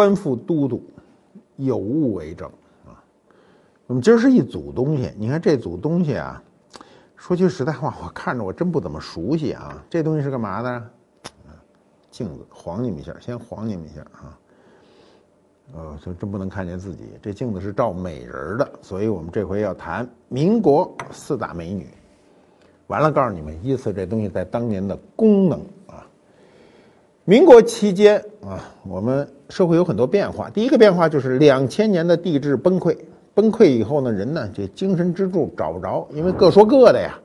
[0.00, 0.82] 官复都督，
[1.56, 2.48] 有物为证
[2.86, 2.96] 啊。
[3.86, 6.42] 我们今儿是一组东西，你看这组东西啊，
[7.16, 9.84] 说句实在话，我看着我真不怎么熟悉啊。
[9.90, 10.90] 这东西是干嘛的？
[12.10, 14.38] 镜子，晃你们一下，先晃你们一下啊。
[15.74, 17.04] 呃，就真不能看见自己。
[17.20, 21.86] 这镜子是照美人的，所以我们这回要谈民国四大美女。
[22.86, 25.60] 完了，告诉你们，依次这东西在当年的功能。
[27.30, 30.50] 民国期间啊，我们社会有很多变化。
[30.50, 32.98] 第一个变化就是两千年的帝制崩溃，
[33.34, 37.16] 崩溃以后呢，人呢这精神支柱找不着，因为各说各的呀。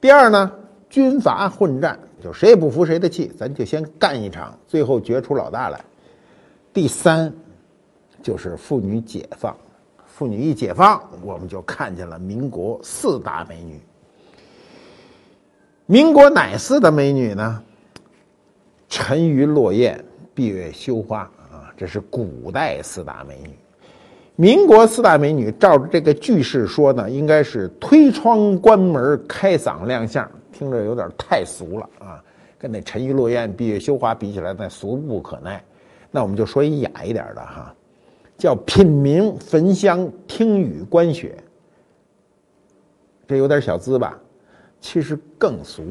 [0.00, 0.50] 第二呢，
[0.88, 5.78] 军阀混战，就谁也不服谁的气，咱就先干一场，最后决出老大来。
[6.72, 7.30] 第三。
[8.22, 9.54] 就是妇女解放，
[10.06, 13.80] 妇女一解放，我们就看见了民国四大美女。
[15.84, 17.62] 民国哪四大美女呢？
[18.90, 23.50] 沉鱼落雁，闭月羞花啊，这是古代四大美女。
[24.34, 32.22] 民国四大美女，照着这个句式说呢，应该是推窗关门、开嗓亮相，听着有点太俗了啊，
[32.58, 35.62] 跟那沉鱼落雁、闭月羞花比起来，那俗不可耐。
[36.10, 37.72] 那我们就说一雅一点的哈。
[38.36, 41.36] 叫品茗焚香听雨观雪，
[43.28, 44.18] 这有点小资吧？
[44.80, 45.82] 其实更俗！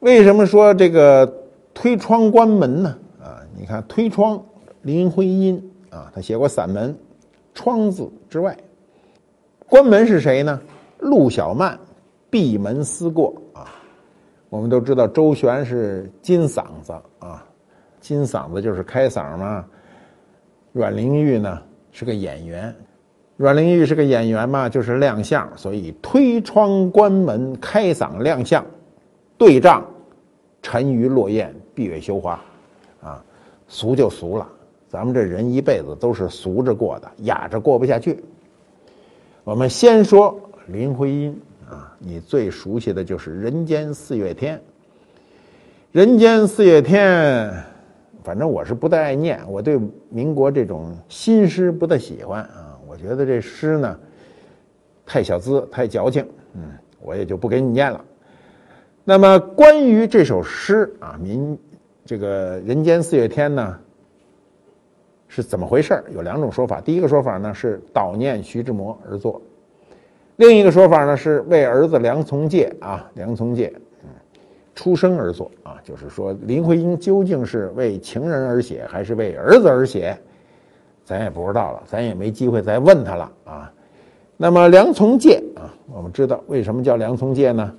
[0.00, 1.26] 为什么说这个
[1.74, 2.96] 推窗关门呢？
[3.20, 4.40] 啊，你看推窗，
[4.82, 6.94] 林徽因啊，他写过散文
[7.52, 8.52] 《窗子之外》。
[9.68, 10.60] 关门是谁呢？
[11.00, 11.78] 陆小曼
[12.30, 13.66] 闭门思过啊。
[14.48, 17.44] 我们都知道周旋是金嗓子啊，
[18.00, 19.64] 金嗓子就是开嗓嘛。
[20.72, 22.72] 阮玲玉呢是个演员，
[23.36, 28.64] 阮玲玉是个演员嘛，就是亮相，所以推窗关门开嗓亮相，
[29.36, 29.84] 对仗
[30.62, 32.40] 沉鱼落雁闭月羞花，
[33.00, 33.24] 啊，
[33.68, 34.46] 俗就俗了，
[34.88, 38.22] 咱们这人一辈子都是俗着过的，雅着过不下去。
[39.44, 44.56] 我们先说林徽因啊，你最熟悉的就是《人间四月天》，
[45.92, 47.50] 《人间四月天》。
[48.24, 49.80] 反正我是不太爱念，我对
[50.10, 52.78] 民国这种新诗不太喜欢啊。
[52.86, 53.98] 我觉得这诗呢，
[55.06, 58.04] 太小资，太矫情，嗯，我也就不给你念了。
[59.08, 61.58] 那么关于这首诗啊，民
[62.04, 63.78] 这个人间四月天呢，
[65.28, 66.78] 是怎么回事有两种说法。
[66.78, 69.40] 第一个说法呢是悼念徐志摩而作，
[70.36, 73.72] 另一个说法呢是为儿子梁从诫啊，梁从诫。
[74.74, 80.14] 出生而作啊，就是说林徽因究竟是为情人而写，还是为儿子而写，
[81.02, 83.72] 咱也不知道了，咱也没机会再问他了啊。
[84.36, 87.74] 那么梁从诫啊，我们知道为什么叫梁从诫呢？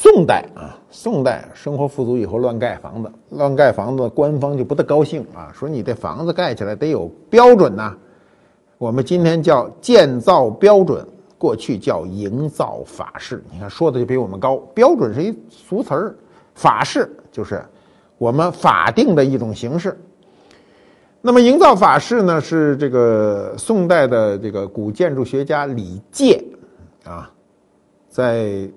[0.00, 7.96] 宋代啊，宋代生活富足以后乱盖房子，乱盖房子，官方就不大高兴啊，说你这房子盖起来得有标准呐。
[8.78, 11.04] 我们今天叫建造标准。
[11.36, 14.56] 过去叫营造法式，你看说的就比我们高。
[14.74, 16.16] 标准是一俗词儿，
[16.54, 17.64] 法式就是
[18.18, 19.96] 我们法定的一种形式。
[21.20, 26.44] 那么营造法式呢，是这个宋代的这个古建筑学家李诫
[27.04, 27.30] 啊，
[28.08, 28.68] 在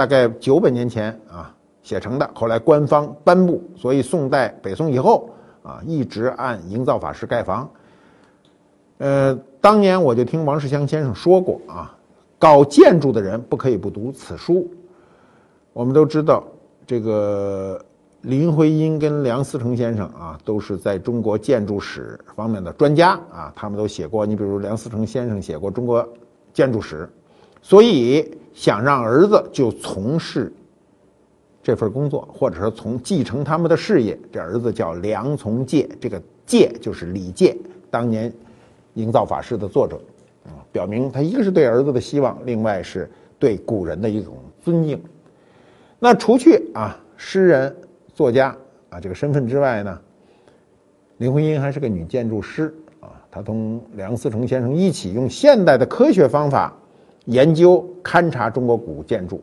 [0.00, 5.28] 大概九百年前啊写成的，后来官方颁布，所以宋代北宋以后
[5.62, 7.70] 啊一直按营造法式盖房。
[8.96, 11.94] 呃，当年我就听王世襄先生说过啊。
[12.38, 14.66] 搞建筑的人不可以不读此书。
[15.74, 16.42] 我们都知道，
[16.86, 17.78] 这个
[18.22, 24.24] 林徽因跟梁思成先生啊，都是在中国建筑史方面的专家啊，他们都写过。
[24.24, 26.08] 你比如梁思成先生写过《中国
[26.54, 27.06] 建筑史》，
[27.60, 30.52] 所以想让儿子就从事
[31.62, 34.18] 这份工作，或者说从继承他们的事业。
[34.32, 37.56] 这儿子叫梁从诫，这个诫就是李诫
[37.90, 38.32] 当年
[38.94, 40.00] 营造法式的作者。
[40.44, 45.00] 啊表明他一个是对儿子的希望，另外是对古人的一种尊敬。
[45.98, 47.76] 那除去啊诗人、
[48.14, 48.56] 作家
[48.88, 50.00] 啊这个身份之外呢，
[51.18, 53.12] 林徽因还是个女建筑师啊。
[53.30, 56.74] 她同梁思成先生一起用现代的科学方法
[57.26, 59.42] 研究勘察中国古建筑。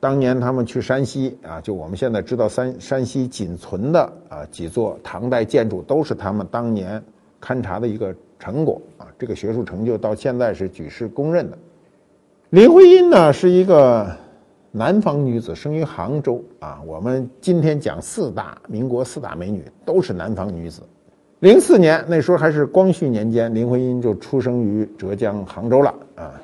[0.00, 7.02] 当年他们去山西啊，就我们现在知道山山西仅存的啊几座唐代建筑，都是他们当年
[7.40, 8.14] 勘察的一个。
[8.42, 11.56] 成果啊，这个学术成就到现在是举世公认的。
[12.50, 14.10] 林徽因呢是一个
[14.72, 16.82] 南方女子，生于杭州啊。
[16.84, 20.82] 我们今天讲四大民国四大美女都是南方女子。
[21.38, 26.34] 零四年那时候还是光绪年间，林徽因就出生于浙江杭州了啊。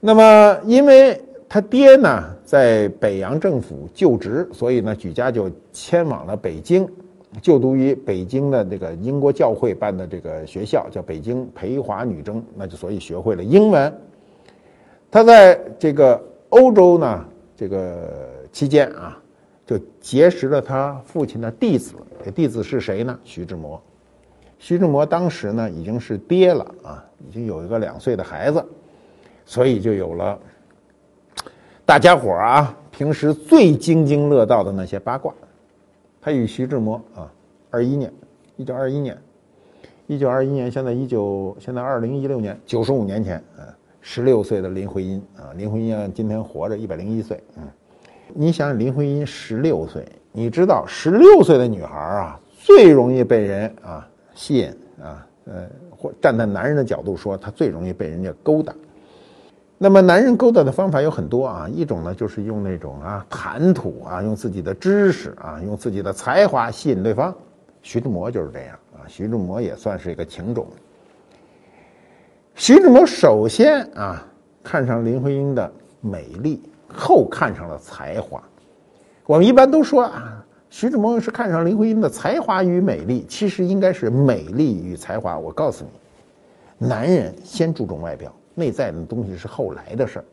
[0.00, 6.88] 那么因为他爹呢在北洋政府就职，所以呢举家就迁往了北京。
[7.42, 13.92] 就读于北京的这个英国教会办的这个学校，叫北京培华女中，那就所以学会了英文。
[15.10, 19.20] 他在这个欧洲呢，这个期间啊，
[19.66, 21.96] 就结识了他父亲的弟子。
[22.24, 23.18] 这弟子是谁呢？
[23.22, 23.82] 徐志摩。
[24.58, 28.64] 徐志摩当时呢已经是爹了啊，已经有一个两岁的孩子，
[29.46, 30.38] 所以就有了
[31.86, 35.32] 大家伙啊平时最津津乐道的那些八卦。
[36.20, 37.32] 他与徐志摩啊，
[37.70, 38.12] 二一年，
[38.56, 39.16] 一九二一年，
[40.08, 43.64] 一九二一年，现在一九，现在二零一六年，九十五年前，嗯，
[44.00, 47.62] 十六岁的林徽因啊，林徽因今天活着一百零一岁，嗯，
[48.34, 54.68] 你想想林徽因十六岁，你知道十六岁的女孩啊，最容易被人啊吸引
[55.00, 58.74] 啊，呃，或站在男人的角度说，她最容易被人家勾搭。
[59.78, 67.34] 那么男人勾搭的方法有很多啊，一种呢就是用那种啊谈吐啊，用自己的知识啊，用自己的才华吸引对方。
[67.82, 70.66] 徐志摩就是这样啊，徐志摩也算是一个情种。
[72.54, 74.26] 徐志摩首先啊
[74.64, 75.70] 看上林徽因的
[76.00, 78.42] 美丽，后看上了才华。
[79.26, 85.38] 我们一般都说啊，徐志摩是看上林徽因的才华与美丽，其实应该是美丽与才华。
[85.38, 88.32] 我告诉你，男人先注重外表。
[88.56, 90.24] 内在的东西是后来的事儿，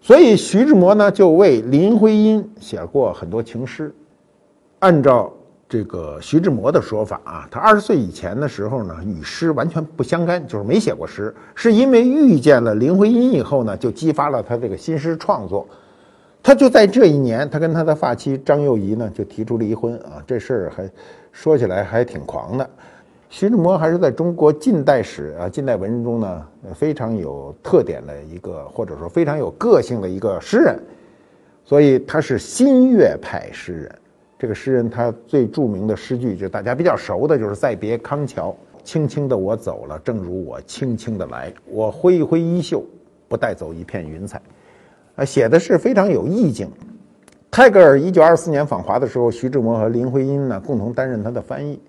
[0.00, 3.92] 所以徐志摩呢就为林徽因写过很多情诗。
[4.80, 5.32] 按照
[5.66, 11.34] 这个徐志摩的说法啊，他二十岁以前的时候呢，与诗完全不相干，就是没写过诗。
[11.54, 15.66] 是因为遇见了林徽因以后呢，就激发了他这个新诗创作。
[16.42, 20.90] 他就在这一年，他跟他的发妻张幼仪呢就提出离婚啊，这事儿还
[21.32, 22.70] 说起来还挺狂的。
[23.36, 30.78] 徐志摩还是在中国近代史啊、近代文人中呢非常有特点的一个，或者说非常有个性的一个诗人，
[31.64, 33.98] 所以他是新月派诗人。
[34.38, 38.54] 这个诗人他最著名的诗句，就大家比较熟的，就是“再别康桥，
[38.84, 42.84] 轻轻的我走了，正如我轻轻的来，我挥一挥衣袖，
[43.26, 44.40] 不带走一片云彩”，
[45.16, 46.70] 啊，写的是非常有意境。
[47.50, 51.80] 泰戈尔一九二四年访华的时候，徐志摩和林徽因呢共同担任他的翻译。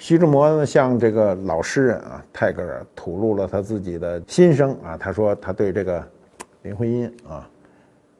[0.00, 4.96] 徐志摩呢，向这个老诗人啊泰戈尔吐露了他自己的心声啊。
[4.96, 6.02] 他说他对这个
[6.62, 7.46] 林徽因啊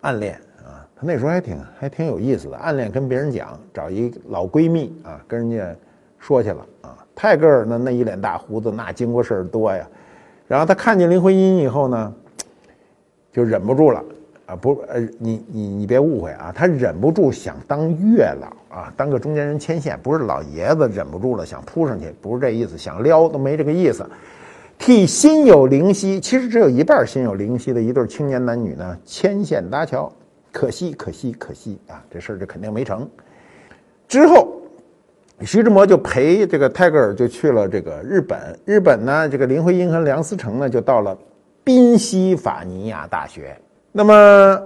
[0.03, 5.75] 暗恋啊，他那时候还挺还挺有意思的，暗恋跟别人讲，找一老闺蜜啊跟人家
[6.19, 6.99] 说去了啊。
[7.15, 9.89] 泰戈尔呢那一脸大胡子，那经过事儿多呀。
[10.47, 12.15] 然后他看见林徽因以后呢，
[13.33, 14.05] 就忍不住了。
[14.51, 24.05] 啊不呃你你你别误会啊，他忍不住想当月老啊，当个中间人牵线，不是老爷子忍不住了想扑上去，不是这意思，想撩都没这个意思。
[24.77, 30.11] 替心有灵犀，其实只有一半心有灵犀的一对青年男女呢，牵线搭桥，
[30.51, 33.09] 可惜可惜可惜啊，这事儿就肯定没成。
[34.09, 34.61] 之后，
[35.43, 41.17] 徐志摩就陪这个泰戈尔就去了这个日本，日本呢，这个林徽因和梁思成呢就到了
[41.63, 43.57] 宾夕法尼亚大学。
[43.93, 44.63] 那么，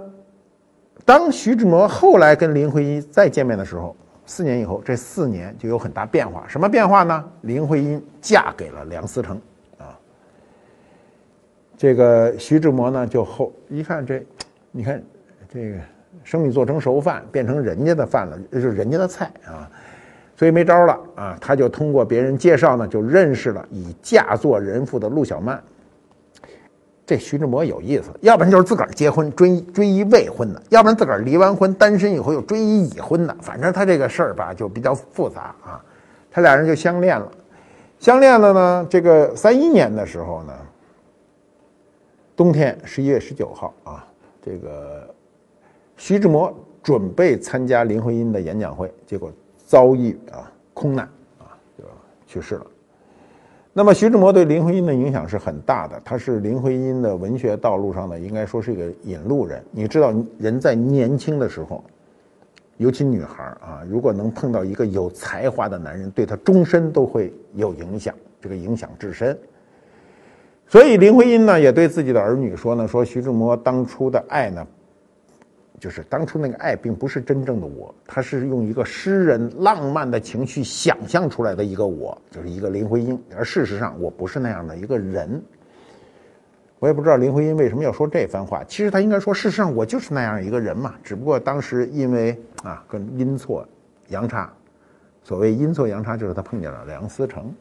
[1.03, 6.45] 当徐志摩后来跟林徽因再见面的时候，四年以后，这四年就有很大变化。
[6.47, 7.25] 什么变化呢？
[7.41, 9.41] 林徽因嫁给了梁思成，
[9.79, 9.97] 啊，
[11.75, 14.23] 这个徐志摩呢就后一看这，
[14.71, 15.03] 你看
[15.51, 15.77] 这个
[16.23, 19.69] 生米做成熟饭，变成人家的饭了，就是人家的菜啊，
[20.35, 25.59] 所以没招了啊，他就通过别人介绍呢，就认识了已嫁作人妇的陆小曼。
[27.05, 35.83] 这徐志摩有意思，要不然就是自个儿结婚追追一未婚的，要不然自个儿离完婚单身以后又追一已婚的，反正他这个事儿吧就比较复杂啊。
[36.31, 37.31] 他俩人就相恋了，
[37.99, 38.87] 相恋了呢。
[38.89, 40.53] 这个三一年的时候呢，
[42.35, 44.05] 冬天十一月十九号啊，
[44.43, 45.07] 这个
[45.95, 49.31] 徐志摩准备参加林徽因的演讲会，结果
[49.65, 51.05] 遭遇啊空难
[51.37, 51.83] 啊，就
[52.27, 52.65] 去世了。
[53.77, 59.61] 那么徐志摩对林徽因的影响是很大的，他是林徽因的文学道路上呢，应该说是一个引路人。
[59.69, 61.83] 你知道，人在年轻的时候，
[62.77, 69.37] 尤其女孩啊，如果能碰到一个有才华的男人，对她终身都会有影响，这个影响至深。
[70.67, 74.65] 所以林徽因呢，也对自己的儿女说呢，说徐志摩当初的爱呢。
[75.85, 83.23] 就是当初那个爱，并不是真正的我，他是用一个诗人浪漫的情绪想象出来的一个我，就是一个林徽因。
[83.37, 85.39] 而事实上，我不是那样的一个人。
[86.79, 88.63] 我也不知道林徽因为什么要说这番话。
[88.63, 90.95] 其实他应该说，事实上我就是那样一个人嘛。
[91.03, 93.63] 只不过当时因为啊，跟阴错
[94.07, 94.51] 阳差，
[95.21, 97.53] 所谓阴错阳差，就是他碰见了梁思成。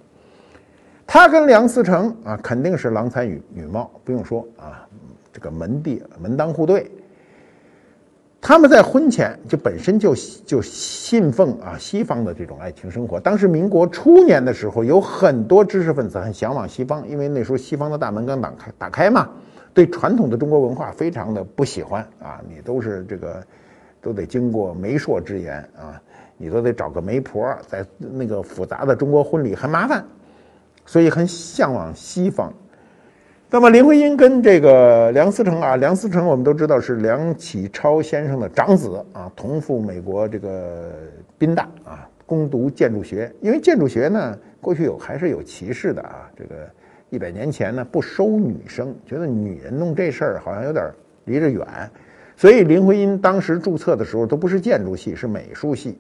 [1.06, 4.88] 他跟梁思成啊，肯定是郎才女女貌，不用说啊，
[5.30, 6.90] 这个门第门当户对。
[8.46, 13.18] 他们在婚前就本身就就信奉啊西方的这种爱情生活。
[13.18, 19.30] 当时民国初年的时候，有很多知识分子很向往西方，因为那时候西方的大门刚打开打开嘛，
[19.72, 23.42] 对传统的中国文化非常的不喜欢啊，你都是这个
[24.02, 25.98] 都得经过媒妁之言啊，
[26.36, 30.04] 你都得找个媒婆，在那个复杂的中国婚礼很麻烦，
[30.84, 32.52] 所以很向往西方。
[33.54, 40.90] 那么林徽因跟这个梁思成啊，梁思成我们都知道是梁启超先生的长子啊，同赴美国这个
[41.38, 43.32] 宾大啊，攻读建筑学。
[43.40, 46.68] 因为建筑学呢，过去有还是有歧视的啊，这个
[47.10, 50.90] 一百年前呢不收女生，觉得女人弄这事儿好像有点
[51.26, 51.64] 离着远，
[52.34, 55.96] 所以林徽因当时注册的时候都不是建筑系，是美术系。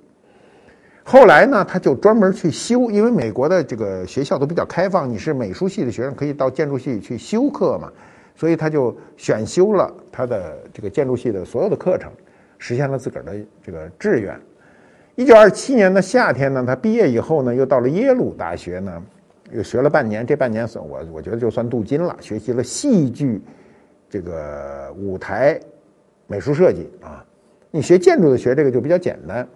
[1.06, 7.92] 后来呢，他就专门去修，因为美国的这个学校都比较开放，你是美术系的学生可以到建筑系去修课嘛，
[8.34, 12.10] 所以他就选修了他的这个建筑系的所有的课程，
[12.56, 14.34] 实现了自个儿的这个志愿。
[15.14, 19.02] 一九二七年的夏天呢，他毕业以后呢，又到了耶鲁大学呢，
[19.52, 23.42] 又学了半年，这半年算我我觉得就算镀金了，学习了戏剧
[24.08, 25.60] 这个舞台
[26.26, 27.22] 美术设计啊。
[27.70, 29.46] 你学建筑的学这个就比较简单。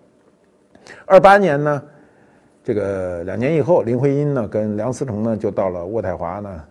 [1.06, 1.82] 二八年呢，
[2.62, 6.64] 这个两年以后，林徽因呢跟梁思成呢就到了渥太华呢，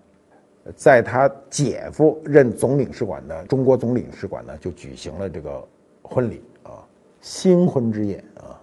[0.75, 5.63] 在他姐夫任总领事馆的中国总领事馆呢就举行了这个
[6.01, 6.83] 婚礼啊，
[7.21, 8.59] 新婚之夜啊。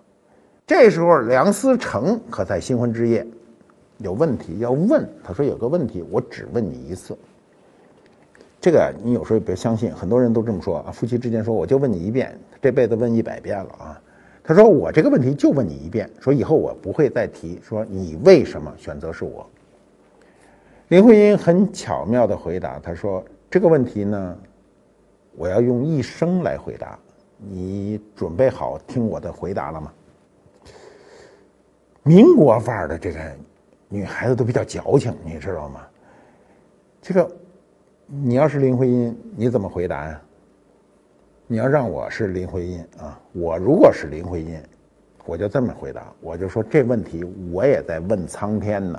[0.67, 3.27] 这时候梁思成可在新婚之夜
[3.99, 7.17] 有问题要问，他说有个问题，我只问你一次。
[8.61, 14.01] 这个你有时候别相信，很多人都这么说啊，夫妻之间说我就问你一遍，这辈子问一百遍了啊。
[14.47, 17.59] 他说：“我这个问题就问你一遍，说以后我不会再提。
[17.63, 19.49] 说你为什么选择是我？”
[20.89, 24.39] 林徽因很巧妙的回答：“他说这个问题呢，
[25.35, 26.99] 我要用一生来回答。
[27.39, 29.91] 你准备好听我的回答了吗？”
[32.05, 33.19] 民国范儿的这个
[33.89, 35.81] 女孩子都比较矫情，你知道吗？
[37.01, 37.31] 这个
[38.07, 40.21] 你要是林徽因，你怎么回答呀？
[41.47, 44.59] 你要让我是林徽因啊，我如果是林徽因，
[45.27, 47.23] 我就这么回答，我就说这问题
[47.53, 48.99] 我也在问苍天呢。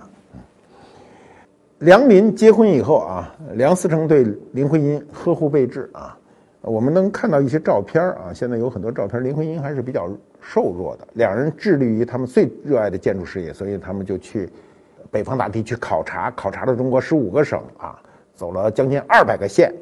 [1.79, 6.15] 梁林结婚以后啊，梁思成对林徽因呵护备至啊，
[6.61, 10.07] 我们能看到一些照片啊，现在有很多照片，林徽因还是比较
[10.39, 11.07] 瘦弱的。
[11.13, 14.47] 两人致力于他们最热爱的建筑事业，所以他们就去
[15.09, 17.99] 北方大地去考察，考察了中国十五个省啊，
[18.35, 19.73] 走了将近二百个县，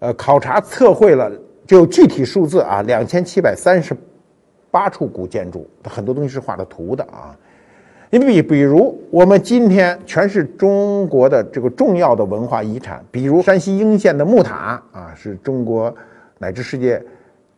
[0.00, 1.30] 呃，考察测绘了。
[1.70, 3.96] 就具体数字啊，两千七百三十
[4.72, 7.30] 八处古建筑，它很多东西是画的图的啊。
[8.10, 15.94] 你比比如我们今天全是中国的这个重要的文化遗产，比如山西应县的木塔啊，是中国
[16.38, 17.00] 乃至世界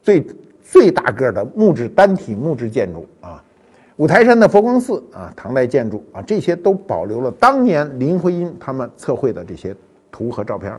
[0.02, 0.22] 最
[0.62, 3.42] 最大个的木质单体木质建筑啊。
[3.96, 9.74] 五台山的佛光寺啊，唐代建筑啊，这些都保留了当年林徽因他们测绘的这些
[10.10, 10.78] 图和照片儿。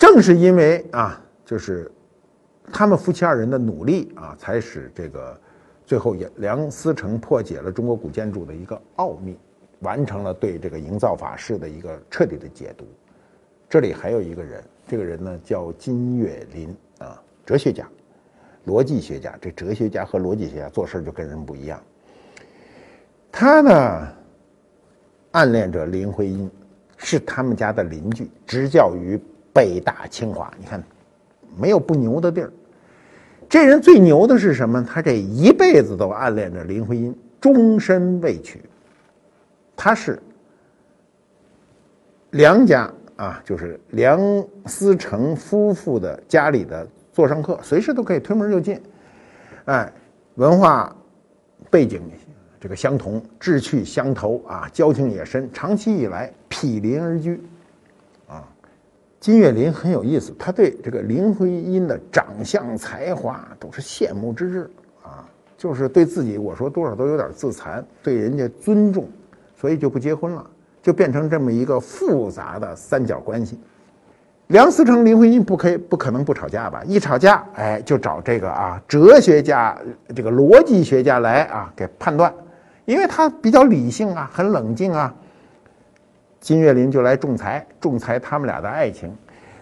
[0.00, 1.92] 正是因为啊，就是
[2.72, 5.38] 他们夫妻二人的努力啊，才使这个
[5.84, 9.36] 最后也梁思成破解了中国古建筑的一个奥秘，
[9.80, 12.86] 完成了对这个营造法式的一个彻底的解读。
[13.68, 17.86] 这里还有一个人，这个人呢叫金岳霖啊，哲学家、
[18.66, 19.36] 逻辑学家。
[19.38, 21.78] 这哲学家和逻辑学家做事就跟人不一样。
[23.30, 24.08] 他呢
[25.32, 26.50] 暗恋着林徽因，
[26.96, 29.20] 是他们家的邻居，执教于。
[29.52, 30.82] 北大清华，你看，
[31.58, 32.52] 没有不牛的地儿。
[33.48, 34.84] 这人最牛的是什么？
[34.84, 38.62] 他这一辈子都暗恋着林徽因，终身未娶。
[39.76, 40.22] 他是
[42.30, 44.20] 梁家啊，就是梁
[44.66, 48.80] 思成夫妇的家里的座上客，随时都可以推门就进。
[49.64, 49.92] 哎，
[50.36, 50.94] 文化
[51.68, 52.02] 背景
[52.60, 57.42] 这个相同，志趣相投啊，交情也深，长期以来毗邻而居。
[59.20, 64.70] 金岳霖很有意思，他对这个林徽因的长相才华都是羡慕之至
[65.02, 69.06] 啊，就是对自己我说多少都有点自残，对人家尊重，
[69.54, 70.46] 所以就不结婚了，
[70.82, 73.60] 就变成这么一个复杂的三角关系。
[74.46, 76.82] 梁思成、林徽因不可以不可能不吵架吧？
[76.86, 79.78] 一吵架，哎，就找这个啊哲学家、
[80.16, 82.32] 这个逻辑学家来啊给判断，
[82.86, 85.14] 因为他比较理性啊，很冷静啊。
[86.40, 89.14] 金岳霖就来仲裁，仲裁他们俩的爱情，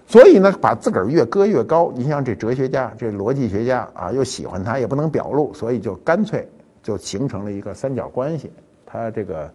[0.06, 1.92] 所以呢，把自个儿越搁越高。
[1.94, 6.48] 你像这哲学家、这逻辑学家啊，又喜欢他，也不能表露，所以就干脆
[6.82, 8.52] 就形成了一个三角关系。
[8.86, 9.52] 他这个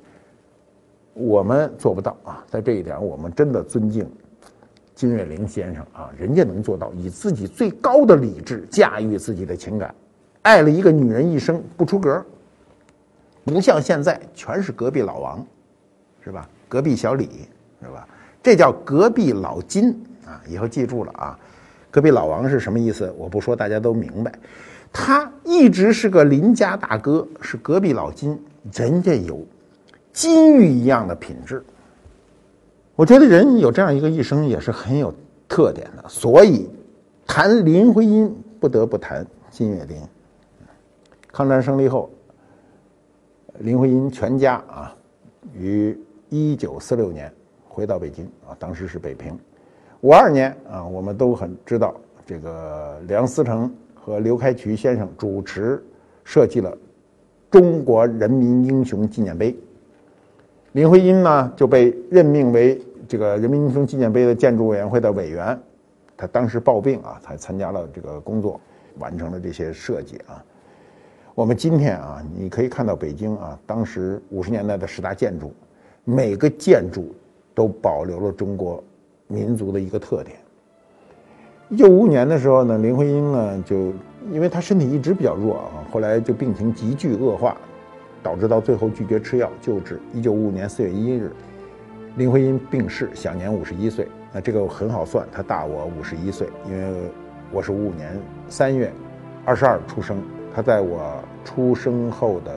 [1.14, 4.12] 我们做不到啊，在这一点，我们真的尊敬金。
[4.94, 9.96] 金岳霖先生啊，人家能做到以自己最高的理智驾驭自己的情感，
[10.44, 12.24] 爱了一个女人一生不出格，
[13.44, 15.44] 不像现在全是隔壁老王，
[16.24, 16.48] 是吧？
[16.74, 17.30] 隔壁小李，
[17.84, 18.08] 是吧？
[18.42, 19.92] 这叫隔壁老金
[20.26, 20.42] 啊！
[20.50, 21.40] 以后记住了啊，
[21.92, 23.14] 隔壁老王是什么意思？
[23.16, 24.34] 我不说，大家都明白。
[24.92, 29.46] 他一直是个邻家大哥，是隔壁老金，人家有
[30.12, 31.64] 金玉一样的品质。
[32.96, 35.14] 我觉得人有这样一个一生也是很有
[35.48, 36.68] 特点的，所以
[37.28, 40.02] 谈林徽因不得不谈金岳霖。
[41.32, 42.10] 抗战胜利后，
[43.60, 44.96] 林徽因全家啊，
[45.56, 45.96] 与
[46.34, 47.32] 一九四六年
[47.70, 49.38] 回到北京啊，当时是北平。
[50.02, 51.94] 五二年啊，我们都很知道
[52.26, 53.72] 这个梁思成。
[53.94, 55.82] 和刘开渠先生主持
[56.26, 56.76] 设计了
[57.50, 59.56] 中国人民英雄纪念碑。
[60.72, 65.58] 林徽因呢就被任命为这个人民英雄纪念碑的建筑委员会的委员。
[66.18, 68.60] 他当时抱病啊，才参加了这个工作，
[68.98, 70.44] 完成了这些设计啊。
[71.36, 75.54] 我们今天啊，你可以看到北京啊，当时五十年代的十大建筑，
[76.06, 77.16] 每个建筑
[77.54, 78.84] 都保留了中国
[79.28, 80.38] 民族的一个特点。
[81.70, 83.94] 一九五五年的时候呢，林徽因呢就
[84.32, 87.56] 因为她身体一直比较弱啊，后来就病情急剧恶化，
[88.22, 90.00] 导致到最后拒绝吃药救治。
[90.14, 91.32] 一九五五年四月一日，
[92.18, 94.08] 林徽因病逝，享年五十一岁。
[94.34, 97.10] 那这个很好算，她大我五十一岁，因为
[97.52, 98.20] 我是五五年
[98.50, 98.92] 三月
[99.46, 100.22] 二十二出生，
[100.54, 102.52] 她在我出生后的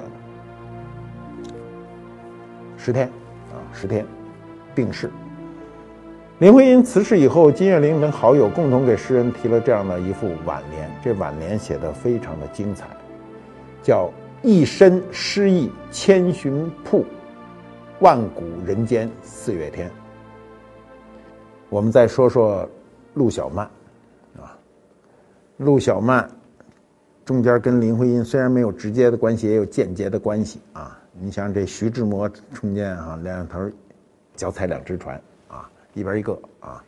[2.77, 3.11] 十天
[3.77, 4.05] 十天
[4.75, 5.11] 病逝。
[6.39, 10.91] 林徽因辞世以后，金岳霖等好友共同给诗人提了这样的一副挽联。
[11.03, 12.87] 这挽联写得非常的精彩，
[13.83, 14.11] 叫
[14.43, 17.07] “一身诗意千寻瀑，
[18.01, 19.91] 万古人间四月天”。
[21.71, 22.69] 我们再说说
[23.15, 23.65] 陆小曼，
[24.39, 24.59] 啊，
[25.57, 26.29] 陆小曼
[27.25, 31.01] 中间跟林徽因虽然没有直接的关系，也有间接的关系啊。
[31.21, 33.71] 你像这徐志摩中间啊，两头
[34.35, 35.69] 脚踩两只船啊。
[35.95, 36.83] 一边一个啊，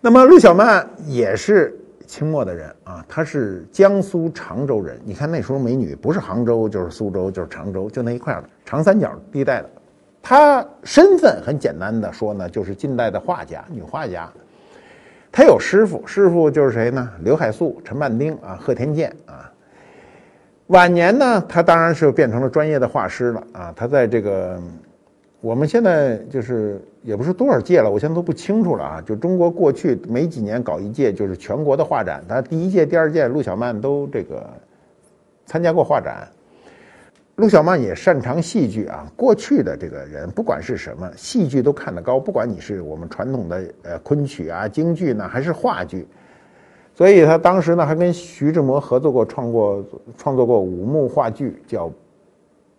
[0.00, 4.98] 那么陆小曼也是清末的人啊，她是江苏常州人。
[5.04, 9.68] 你看那时候美女不是杭州就是苏州就是常州，就那一块儿长三角地带的。
[10.22, 14.32] 她身份很简单的说呢，就是近代的画家，女画家。
[15.30, 17.06] 她有师傅，师傅就是谁呢？
[17.22, 19.14] 刘海粟、陈半丁啊，贺天健。
[20.68, 23.72] 晚年呢，他当然是变成了专业的画师了啊。
[23.76, 24.58] 他在这个。
[25.40, 29.00] 我们现在就是也不是多少届了，我现在都不清楚了啊。
[29.00, 32.24] 就中国过去每几年搞一届，就是全国的画展。
[32.28, 34.44] 他第一届、第二届，陆小曼都这个
[35.46, 36.26] 参加过画展。
[37.36, 39.06] 陆小曼也擅长戏剧啊。
[39.14, 46.04] 过去的这个人，不管是什么戏剧都看得高，不管你是我们传统的呃昆曲啊、京剧呢，还是话剧。
[46.98, 49.84] 所以他当时呢还跟徐志摩合作过，创过
[50.16, 51.86] 创作过五幕话剧，叫《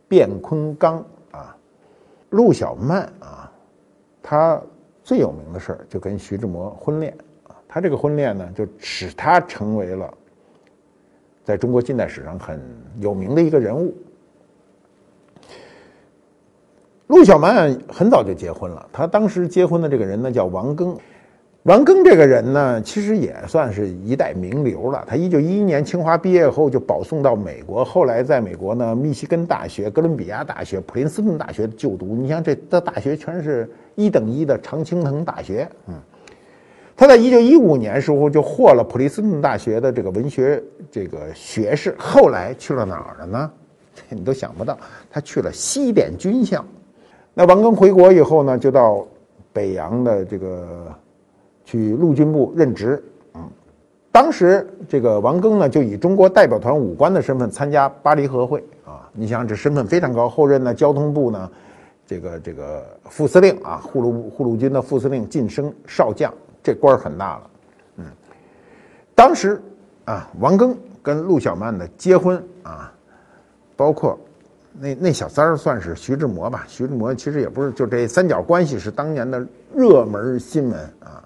[0.09, 0.99] 卞昆冈》。
[2.31, 3.49] 陆小曼啊，
[4.21, 4.61] 他
[5.05, 10.13] 最有名的事儿就跟徐志摩婚恋啊，他这个婚恋呢，就使他成为了
[11.45, 12.61] 在中国近代史上很
[12.99, 13.95] 有名的一个人物。
[17.07, 20.97] 陆小曼很早就结婚了，他当时结婚的这个人呢叫王庚。
[21.69, 25.05] 王庚这个人呢，其实也算是一代名流了。
[25.07, 32.07] 他一九一一年清华毕业后就保送到美国，后来在美国呢，密西根大学、哥伦比亚大学、普林斯顿大学就读。
[32.15, 35.69] 你像这的大学全是一等一的常青藤大学。
[35.85, 35.93] 嗯，
[36.97, 41.93] 他在一九一五年时候就获了普林斯顿大学的这个文学这个学士。
[41.99, 43.51] 后来去了哪儿了呢？
[44.09, 44.75] 你都想不到，
[45.07, 46.65] 他去了西点军校。
[47.35, 49.05] 那王庚回国以后呢，就到
[49.53, 50.91] 北洋的这个。
[51.69, 52.99] 去陆军部任职，
[53.35, 53.47] 嗯，
[54.11, 59.07] 当时这个王庚呢，就以中国代表团武官的身份参加巴黎和会啊。
[59.13, 60.27] 你想，这身份非常高。
[60.27, 61.47] 后任呢，交通部呢，
[62.07, 67.49] 这个这个副司令啊，护路护路军的副司令晋升少将，这官儿很大了。
[67.97, 68.05] 嗯，
[69.13, 69.61] 当时
[70.05, 72.91] 啊，王庚跟陆小曼的结婚啊，
[73.75, 74.17] 包括
[74.73, 76.65] 那那小三儿算是徐志摩吧。
[76.67, 81.23] 徐志摩其实也不是，就这三角关系是当年的热门新闻啊。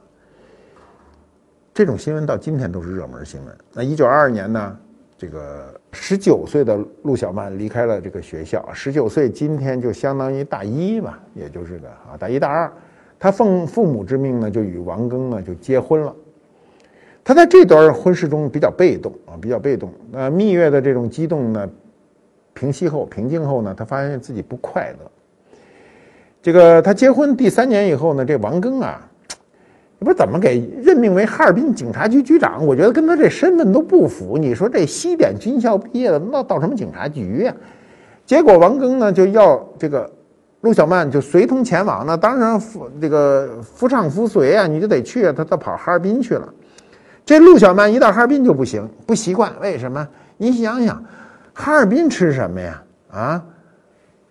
[1.73, 3.57] 这种新闻到今天都是热门新闻。
[3.73, 4.77] 那一九二二年呢，
[5.17, 8.63] 这个十九岁的陆小曼离开了这个学校。
[8.73, 12.71] 十九岁今天就相当于大一吧，也就是个啊大一大二。
[13.17, 16.15] 他奉父母之命呢，就与王庚呢就结婚了。
[17.23, 19.91] 他在这段婚事中比较被动啊，比较被动。
[20.12, 21.67] 那蜜月的这种激动呢，
[22.53, 25.12] 平息后平静后呢，他发现自己不快乐。
[26.39, 29.09] 这个他结婚第三年以后呢，这王庚啊。
[30.04, 32.66] 不是怎么给任命为哈尔滨警察局局长？
[32.66, 34.38] 我觉得跟他这身份都不符。
[34.38, 37.54] 你说这西点军校毕业的，那到什么警察局呀？
[38.26, 40.10] 结果王庚呢就要这个
[40.62, 45.34] 陆小曼就随同前往，那当然夫这个夫唱妇随啊，你就得去啊。
[45.36, 46.48] 他他跑哈尔滨去了。
[47.26, 49.52] 这陆小曼一到哈尔滨就不行，不习惯。
[49.62, 50.08] 为什么？
[50.38, 51.04] 你想想，
[51.54, 52.84] 哈尔滨吃什么呀？
[53.12, 53.44] 啊，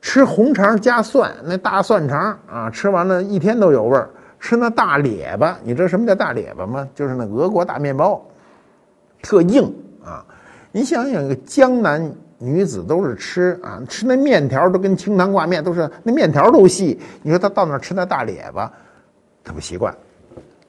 [0.00, 4.10] 吃红肠加蒜，那大蒜肠啊，吃完了一天都有味儿。
[4.42, 6.86] 吃那大列巴，你知道什么叫大列巴吗？
[6.96, 8.20] 就是那俄国大面包，
[9.22, 9.72] 特硬
[10.04, 10.26] 啊！
[10.72, 17.00] 你想想，一个江南女子都是吃啊，吃那面条都跟清汤挂面，都是那面条都细。
[17.22, 18.70] 你说他到那吃那大列巴，
[19.44, 19.94] 他不习惯，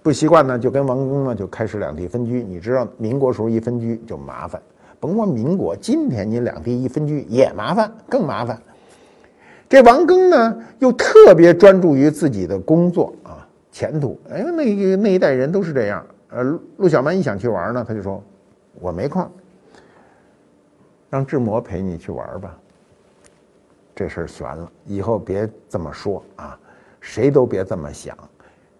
[0.03, 2.43] 不习惯呢，就跟王庚呢就开始两地分居。
[2.43, 4.61] 你知道民国时候一分居就麻烦，
[4.99, 8.61] 甭说民国，今天你两地一分居也麻烦，更麻烦。
[9.67, 13.42] 这王庚呢又特别专注于自己的工作啊。
[13.73, 16.05] 前途，哎，那那一代人都是这样。
[16.29, 16.43] 呃，
[16.77, 18.23] 陆小曼一想去玩呢，他就说
[18.79, 19.27] ：“我没空，
[21.09, 22.55] 让志摩陪你去玩吧。”
[23.95, 26.57] 这事儿悬了，以后别这么说啊，
[27.01, 28.15] 谁都别这么想。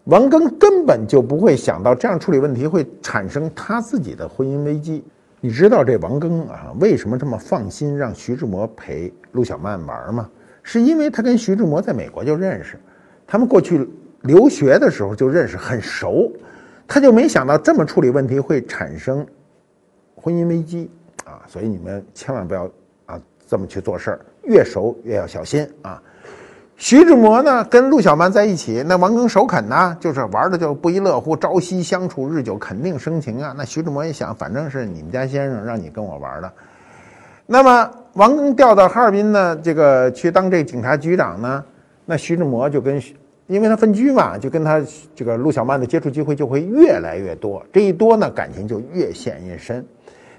[0.04, 5.04] 王庚根本就不会想到这样处理问题会产生他自己的婚姻危机。
[5.42, 10.30] 你知道这王庚啊，为什么这么放心让徐志摩陪陆小曼玩吗？
[10.62, 12.80] 是因为他跟徐志摩在美国就认识，
[13.26, 13.90] 他们过去。
[14.24, 16.32] 留学的时候就认识很熟，
[16.88, 19.26] 他就没想到这么处理问题会产生
[20.16, 20.90] 婚姻危机
[21.26, 21.44] 啊！
[21.46, 22.64] 所以你们千万不要
[23.06, 26.02] 啊这么去做事儿，越熟越要小心啊！
[26.78, 33.54] 徐志摩呢跟陆小曼在一起，那王庚首肯呢，就是玩的就不亦乐乎，朝夕相处，日久肯定生情啊！
[33.58, 36.50] 那徐志摩一想，反正是你们家先生让你跟我玩的，
[37.46, 41.62] 那么王庚调到哈尔滨呢，这个去当这警察局长呢，
[42.06, 43.02] 那徐志摩就跟。
[43.48, 44.82] 因为他分居嘛，就跟他
[45.14, 49.86] 这个陆小曼的接触机会就会越来越多，这一多呢，感情就越陷越深。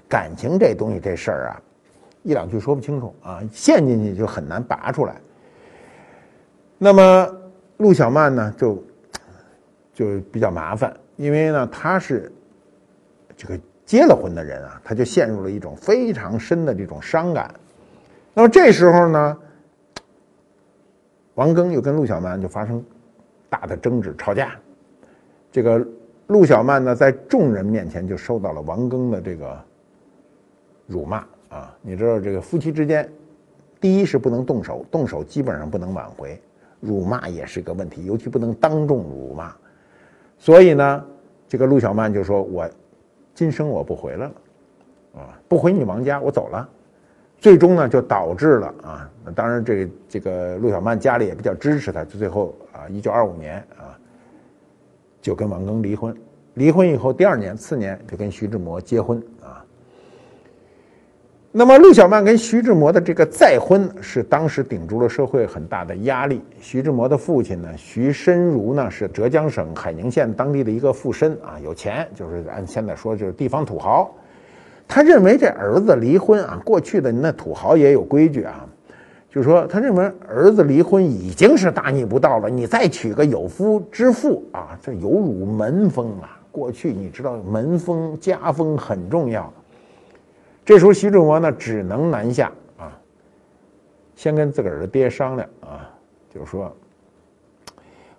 [0.09, 1.61] 感情这东西这事儿啊，
[2.23, 5.15] 一两句说不清楚啊，陷进去就很难拔出来。
[6.77, 7.27] 那么
[7.77, 8.83] 陆小曼呢，就
[9.93, 12.31] 就比较麻烦，因为呢，他是
[13.37, 17.53] 这个结了婚的人啊，他就陷入了一种非常深的这种伤感。
[18.33, 19.37] 那么这时候呢，
[21.35, 22.83] 王庚又跟陆小曼就发生。
[23.55, 24.53] 大的争执吵架，
[25.49, 25.85] 这个
[26.27, 29.57] 陆小曼呢，在众人面前就受到了王庚的这个
[30.87, 31.73] 辱骂啊！
[31.81, 33.09] 你知道，这个夫妻之间，
[33.79, 36.37] 第一是不能动手，动手基本上不能挽回，
[36.81, 39.55] 辱骂也是个问题，尤其不能当众辱骂。
[40.37, 41.05] 所以呢，
[41.47, 42.69] 这个陆小曼就说：“我
[43.33, 44.31] 今生我不回来了，
[45.15, 46.69] 啊，不回你王家，我走了。”
[47.45, 52.55] 最终呢，就导致了啊，当然这这个陆小曼家里也比较支持他，就最后。
[52.71, 53.93] 啊，一九二五年啊，
[55.21, 56.17] 就跟王庚离婚。
[56.55, 59.63] 离婚以后，第二年次年就跟徐志摩结婚啊。
[61.51, 66.41] 那么陆小曼跟徐志摩的这个再婚，是当时顶住了社会很大的压力。
[66.59, 74.11] 徐志摩的父亲呢，徐申如呢，是浙江省海宁县当地的一个富绅啊，有钱，就是按现在说就是地方土豪。
[74.87, 78.65] 他认为这儿子离婚啊，过去的那土豪也有规矩啊。
[79.29, 86.39] 就是说，他认为儿子离婚已经是大逆不道了，你再娶个有夫之妇啊，这有辱门风啊！
[86.53, 89.51] 过去你知道门风家风很重要。
[90.63, 92.97] 这时候徐志摩呢，只能南下啊，
[94.15, 95.91] 先跟自个儿的爹商量啊，
[96.33, 96.73] 就是说，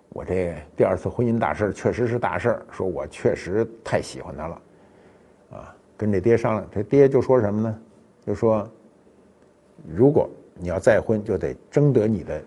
[0.09, 4.61] 我这第二次婚姻大事确实是大事说我确实太喜欢他了，
[5.53, 7.79] 啊，跟这爹商量，这爹就说什么呢？
[8.25, 8.69] 就说，
[9.85, 10.29] 如果。
[10.59, 12.41] 你要再婚，就得征得你的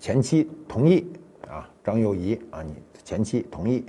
[0.00, 1.06] 前妻同意
[1.46, 3.84] 啊，张幼仪啊，你前妻同意。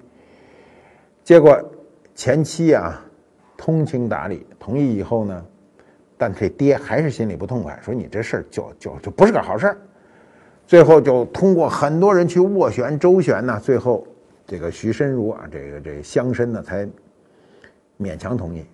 [1.23, 1.57] 结果
[2.15, 3.01] 前妻啊，
[3.55, 5.45] 通情达理，同意以后呢，
[6.17, 9.77] 但这爹还是心里不痛快，说你这事儿就就就不是个好事儿。
[10.67, 14.05] 最后就通过很多人去斡旋周旋呢，最后
[14.45, 16.85] 这个徐申如啊，这个这乡绅呢才
[17.97, 18.65] 勉强同意，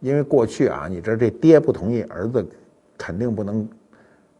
[0.00, 2.46] 因为过去啊，你知道这爹不同意，儿子
[2.96, 3.68] 肯定不能。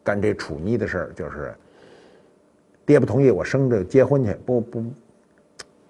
[0.06, 1.52] 干这处逆的事儿，就是
[2.84, 4.84] 爹不同意我生着结婚去，不不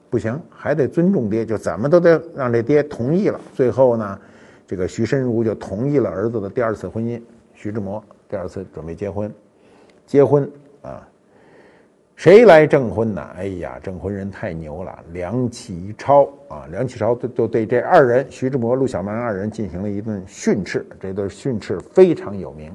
[0.08, 3.38] 不行，还得尊重爹，就怎么都得让这爹同意了。
[3.54, 4.18] 最后呢，
[4.66, 7.20] 这个徐申如就同意了儿子的第二次婚姻，
[7.52, 9.30] 徐志摩第二次准备结婚，
[10.06, 10.50] 结婚
[10.80, 11.06] 啊，
[12.16, 13.20] 谁来证婚呢？
[13.36, 22.74] 哎呀，证婚人太牛了，梁启超啊，梁启超就就对这二人徐志摩、陆小曼二人进行了一顿训斥，这顿训斥非常有名。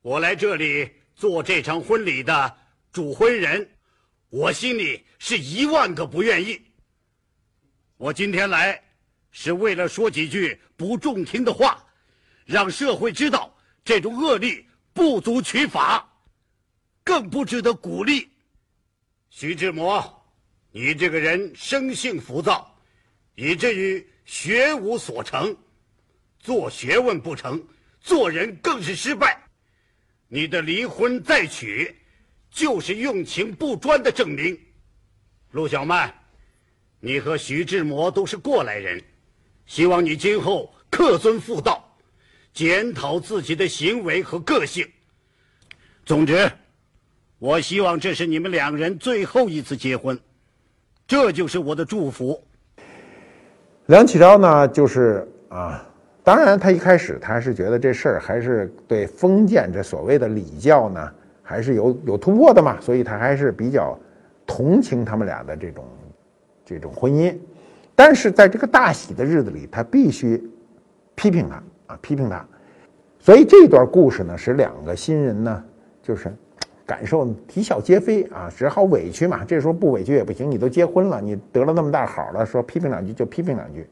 [0.00, 2.54] 我来这里做这场婚礼的
[2.90, 3.68] 主婚人，
[4.30, 6.60] 我心里是一万个不愿意。
[7.98, 8.80] 我今天来，
[9.30, 11.84] 是为了说几句不中听的话，
[12.46, 16.08] 让社会知道这种恶例不足取法，
[17.04, 18.28] 更不值得鼓励。
[19.30, 20.24] 徐志摩，
[20.70, 22.76] 你这个人生性浮躁，
[23.34, 25.56] 以至于学无所成，
[26.38, 27.62] 做学问不成，
[28.00, 29.42] 做人更是失败。
[30.28, 31.94] 你的离婚再娶，
[32.50, 34.58] 就是用情不专的证明。
[35.50, 36.12] 陆小曼。
[37.04, 39.02] 你和徐志摩都是过来人，
[39.66, 41.98] 希望你今后恪遵妇道，
[42.54, 44.88] 检讨自己的行为和个性。
[46.06, 46.48] 总之，
[47.42, 50.16] 我希望这是你们两人最后一次结婚，
[51.08, 52.40] 这就是我的祝福。
[53.86, 55.84] 梁启超呢，就是啊，
[56.22, 63.98] 当然他一开始他是觉得这事儿还是对封建这所谓的礼教呢，还是有有突破的嘛，所以他还是比较
[64.46, 65.84] 同情他们俩的这种。
[66.64, 67.36] 这种婚姻，
[67.92, 70.40] 但是在这个大喜的日子里，他必须
[71.16, 71.56] 批评他
[71.92, 72.46] 啊，批评他。
[73.18, 75.64] 所以这段故事呢，使两个新人呢，
[76.00, 76.32] 就是
[76.84, 79.44] 感受啼笑皆非啊，只好委屈嘛。
[79.44, 83.88] 这时候不委屈也不行，你都结婚了，你得了那么大好了，说批评两句就批评两句。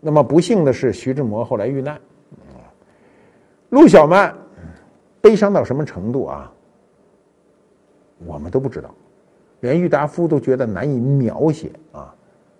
[0.00, 2.00] 那么不幸的是，徐志摩后来遇难。
[3.68, 4.34] 陆小曼
[5.20, 6.52] 悲伤到什么程度啊？
[8.26, 8.94] 我们都不知道。
[9.60, 12.14] 连郁达夫都觉得难以描写啊！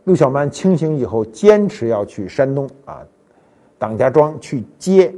[0.05, 3.03] 陆小曼清醒以后，坚持要去山东啊，
[3.79, 5.11] 党家庄去接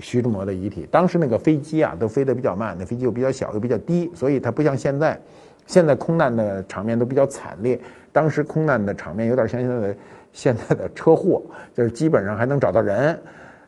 [0.00, 0.86] 徐志摩的遗体。
[0.90, 5.18] 当时那个飞机啊，都飞得比较慢，那飞机又比较小，又比较低，所以它不像现在，
[5.66, 7.78] 现在空难的场面都比较惨烈。
[8.12, 9.96] 当时空难的场面有点像现在的
[10.32, 11.42] 现在的车祸，
[11.74, 13.18] 就是基本上还能找到人。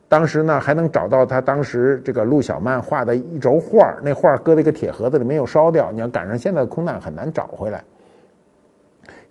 [0.09, 5.93] 当时呢，还能找到他当时这个陆小曼画的一轴画那画搁在一个铁盒子里，没有烧掉。
[5.93, 7.85] 你要赶上现在的空难，很难找回来。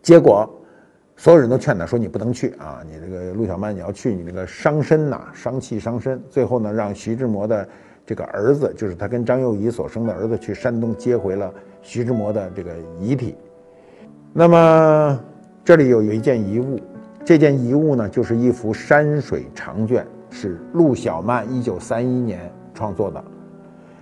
[0.01, 0.49] 结果，
[1.19, 2.81] 所有人都劝他说：“你不能去啊！
[2.87, 7.67] 你这个陆小曼，你要去，你那个伤身呐，伤气伤身。”最后呢，让徐志摩的
[8.05, 13.35] 这个儿子，就是他跟张幼仪所生的儿子，去山东接回了徐志摩的这个遗体。
[14.31, 15.19] 那么，
[15.65, 16.79] 这里有有一件遗物，
[17.25, 20.07] 这件遗物呢，就是一幅山水长卷。
[20.31, 23.21] 是陆小曼一九三一年创作的，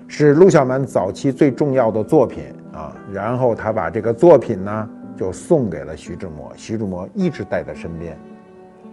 [0.08, 2.96] 是陆小曼早期最重要的作品啊。
[3.12, 8.18] 然后他把这个作品呢，就送给了徐志摩，徐志摩一直带在身边，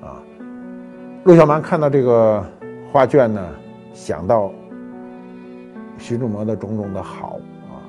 [0.01, 0.23] 啊。
[1.25, 2.45] 陆小曼看到这个
[2.91, 3.41] 画卷呢，
[3.93, 4.51] 想到
[5.99, 7.85] 徐志摩的种种的好啊，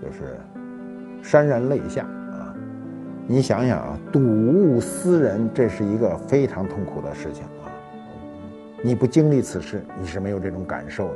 [0.00, 0.38] 就是
[1.22, 2.54] 潸然泪下啊。
[3.26, 7.72] 你想想啊，睹物思人，这是一个非常痛苦的事情啊。
[8.82, 11.14] 你不经历此事，你是没有这种感受的。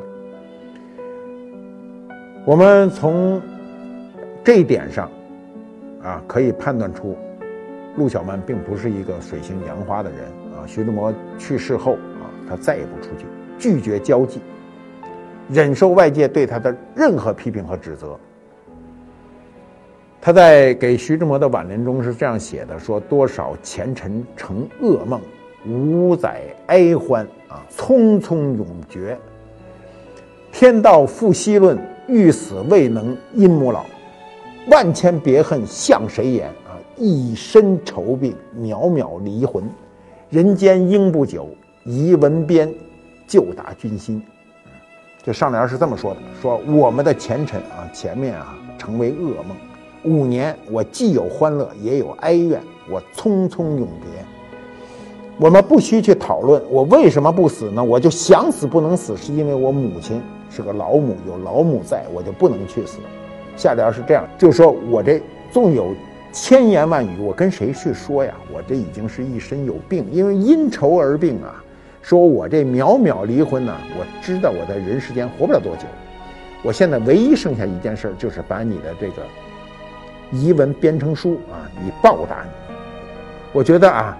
[2.44, 3.42] 我们从
[4.44, 5.10] 这一点上，
[6.02, 7.16] 啊，可以判断出，
[7.96, 10.20] 陆小曼并不是一个水性杨花的人
[10.56, 10.66] 啊。
[10.66, 13.26] 徐志摩去世后啊，他再也不出去，
[13.58, 14.40] 拒绝交际，
[15.48, 18.18] 忍受外界对他的任何批评和指责。
[20.20, 25.20] 他在给徐志摩的挽联中是这样写的：“说多少前尘成噩梦。”
[25.68, 29.18] 五载哀欢啊，匆匆永绝。
[30.52, 33.84] 天道复奚论，欲死未能因母老。
[34.68, 36.74] 万千别恨向谁言啊？
[36.96, 39.62] 一身愁病，渺渺离魂。
[40.28, 41.48] 人间应不久，
[41.84, 42.72] 遗文边，
[43.28, 44.20] 就达君心。
[45.22, 49.56] 这上联是这么说的：说我们的前尘啊，前面啊成为噩梦。
[50.04, 54.24] 五年，我既有欢乐，也有哀怨，我匆匆永别。
[55.38, 57.84] 我们不需去讨论我为什么不死呢？
[57.84, 62.98] 我就想死不能死，是因为我母亲是个老母，有老母在，我就不能去死。
[63.56, 65.94] 下联是这样，就说我这纵有
[66.32, 68.34] 千言万语，我跟谁去说呀？
[68.52, 71.62] 我这已经是一身有病，因为因愁而病啊。
[72.02, 75.82] 说我这渺渺离婚呢，我知道我在人世间活不了多久。
[76.62, 79.22] 我现在唯一剩下一件事，就是把你的这个
[80.30, 82.50] 遗文编成书啊，以报答你。
[83.52, 84.16] 我觉得啊。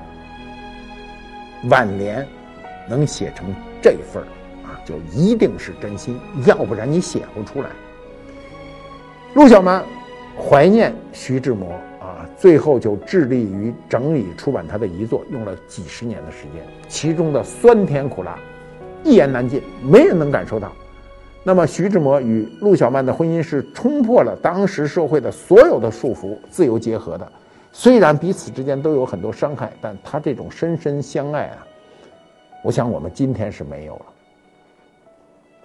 [1.71, 2.25] 晚年
[2.87, 3.47] 能写成
[3.83, 4.27] 这份儿
[4.69, 7.71] 啊，就一定是真心，要不然你写不出来。
[9.37, 9.85] 陆小曼
[10.35, 18.39] 怀念徐志摩啊，最后就致力于整理出版他的遗作，用了几十年的时间，其中的酸甜苦辣
[19.05, 20.73] 一言难尽，没人能感受到。
[21.45, 27.33] 那么，徐志摩与陆小曼的婚姻是冲破了当时社会的所有的束缚，自由结合的。
[27.73, 31.59] 虽然彼此之间都有很多伤害，但他这种深深相爱啊，
[32.65, 34.07] 我想我们今天是没有了。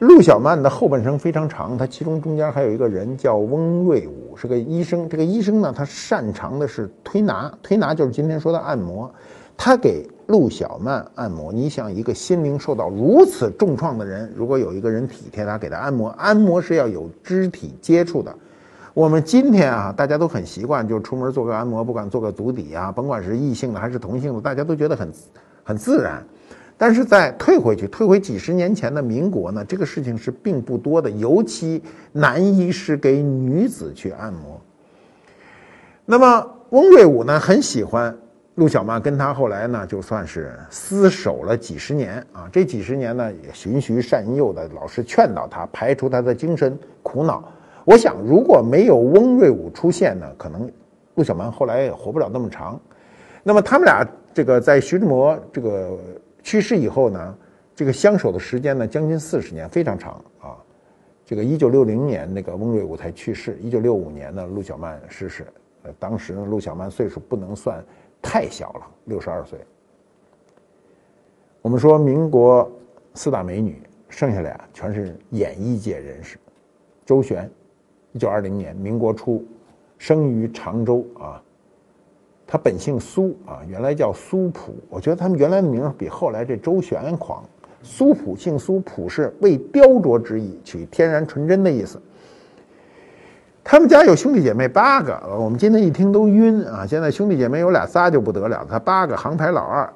[0.01, 5.07] 陆小曼的后半生非常长，她其中中间还有一个人叫翁瑞武，是个医生。
[5.07, 9.07] 这个医生呢，他擅长的是推拿，推拿就是今天说的按摩。
[9.55, 11.53] 他给陆小曼按摩。
[11.53, 18.35] 你想，一个心灵受到如此重创的人，如果有一个人体贴他，给他按摩，按摩是要有肢体接触的。
[18.95, 25.11] 我们今天啊，大家都很习惯，就出门做个按摩，不管做个足底啊，甭管是异性的还是同性的，大家都觉得很
[25.63, 26.25] 很自然。
[26.81, 31.79] 但是在退回去，退回几十年前的民国呢，这个事情是并不多的，尤其
[32.11, 34.59] 男医师给女子去按摩。
[36.07, 38.17] 那么翁瑞武呢，很喜欢
[38.55, 42.49] 陆小曼，跟他后来呢，就算是厮守了几十年啊。
[42.51, 47.47] 这几十年呢，也循循善诱的，老是劝导他，排除他的精神苦恼。
[47.85, 50.67] 我想，如果没有翁瑞武出现呢，可能
[51.13, 52.81] 陆小曼后来也活不了那么长。
[53.43, 55.95] 那么他们俩这个在徐志摩这个。
[56.43, 57.37] 去世以后呢，
[57.75, 60.57] 这个相守的时间呢，将近四十年，非常长啊。
[61.25, 65.45] 这个一九六零年，那个翁瑞武才去世；一九六五年呢，陆小曼逝世。
[65.83, 67.83] 呃，当时呢，陆小曼岁数不能算
[68.21, 69.59] 太小了，六十二岁。
[71.61, 72.69] 我们说民国
[73.13, 76.37] 四大美女，剩下俩全是演艺界人士。
[77.05, 77.49] 周璇，
[78.11, 79.45] 一九二零年，民国初，
[79.97, 81.41] 生于常州啊。
[82.51, 84.75] 他本姓苏啊，原来叫苏普。
[84.89, 87.41] 我觉得他们原来的名比后来这周旋狂。
[87.81, 91.97] 苏普姓苏，普是为雕琢之意，取天然纯真的意思。
[93.63, 96.85] 他们家有兄弟姐妹八个，我们今天一听都晕啊！
[96.85, 99.89] 现在兄弟姐妹有俩仨就不得了，他八个，行排老二。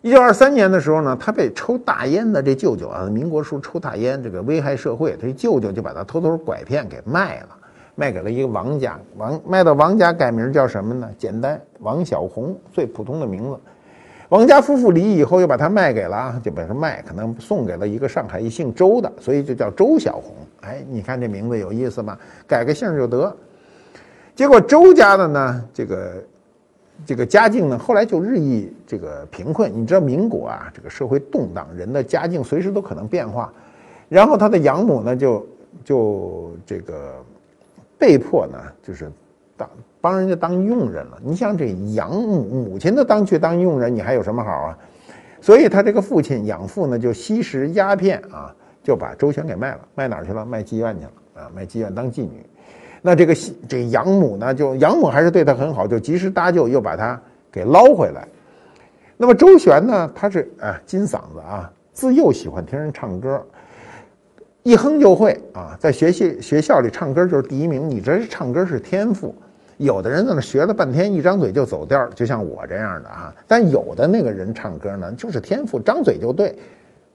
[0.00, 7.48] 一九二三年的时候呢，他被抽大烟的这舅舅啊，民国时候抽大烟这个危害社会，他舅舅就把他偷偷拐骗给卖了。
[7.96, 11.10] 卖给了一个王家，王卖到王家改名叫什么呢？
[11.18, 13.58] 简单，王小红，最普通的名字。
[14.28, 20.34] 王家夫妇离异以后，又把它卖给了，就把他卖，可能送给了一个上海一姓周的，所以就叫周小红。
[20.60, 22.18] 哎，你看这名字有意思吧？
[22.46, 23.34] 改个姓就得。
[24.34, 26.24] 结果周家的呢，这个
[27.06, 29.72] 这个家境呢，后来就日益这个贫困。
[29.74, 33.50] 你知道民国啊，这个社会动荡，人的家境随时都可能变化。
[34.08, 35.46] 然后他的养母呢，就
[35.82, 37.14] 就这个。
[37.98, 39.10] 被迫呢，就是
[39.56, 39.68] 当
[40.00, 41.18] 帮人家当佣人了。
[41.22, 44.78] 你想这养母母亲都当去当佣人，你还有什么好啊？
[45.40, 49.80] 所以他这个父亲养父呢，就吸食鸦片啊，就把周旋给卖了。
[49.94, 50.44] 卖哪儿去了？
[50.44, 51.50] 卖妓院去了啊！
[51.54, 52.44] 卖妓院当妓女。
[53.02, 53.34] 那这个
[53.68, 57.20] 这养母呢，就养母还是对他很好，就及时搭救，又把他
[57.52, 58.26] 给捞回来。
[59.16, 63.42] 那么周旋呢，他是啊金嗓子啊，自幼喜欢听人唱歌。
[64.66, 67.88] 一哼就会啊，在学习学校里唱歌就是第一名。
[67.88, 69.32] 你这是唱歌是天赋，
[69.76, 73.32] 有的人在那学了半天，一张嘴就走调，就像我这样的啊。
[73.46, 76.52] 但有的那个人唱歌呢，就是天赋，张嘴就对。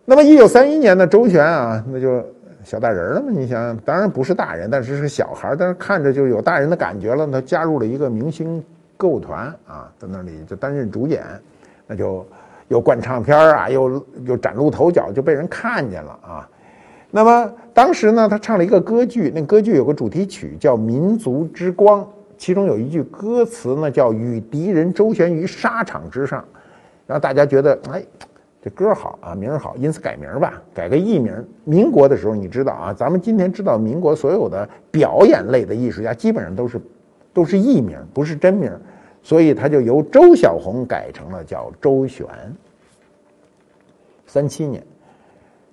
[0.06, 2.26] 那么一九三一年的周璇啊，那就
[2.64, 3.28] 小大人了嘛。
[3.30, 7.28] 你想，当然不是大人，但是是小孩，但是看着就有大人的感觉了。
[7.28, 8.64] 他加入了一个明星
[8.96, 11.22] 歌舞团啊，在那里就担任主演，
[11.86, 12.26] 那就
[12.70, 16.50] 又灌唱片啊，又又崭露头角，就被人看见了啊。
[17.12, 22.02] 那么当时呢，他唱了一个歌剧，那歌剧有个主题曲叫《民族之光》，
[22.38, 26.44] 其中有一句歌词呢叫“与敌人周旋于沙场之上”，
[27.06, 28.02] 然后大家觉得，哎，
[28.62, 31.34] 这歌好啊，名儿好，因此改名吧，改个艺名。
[31.66, 36.80] 民国的时候，你知道啊，咱们今天知道民国所有的表演类的艺术家基本上都是
[37.34, 38.72] 都是艺名，不是真名，
[39.22, 42.28] 所以他就由周小红改成了叫周璇。
[44.26, 44.82] 三七年。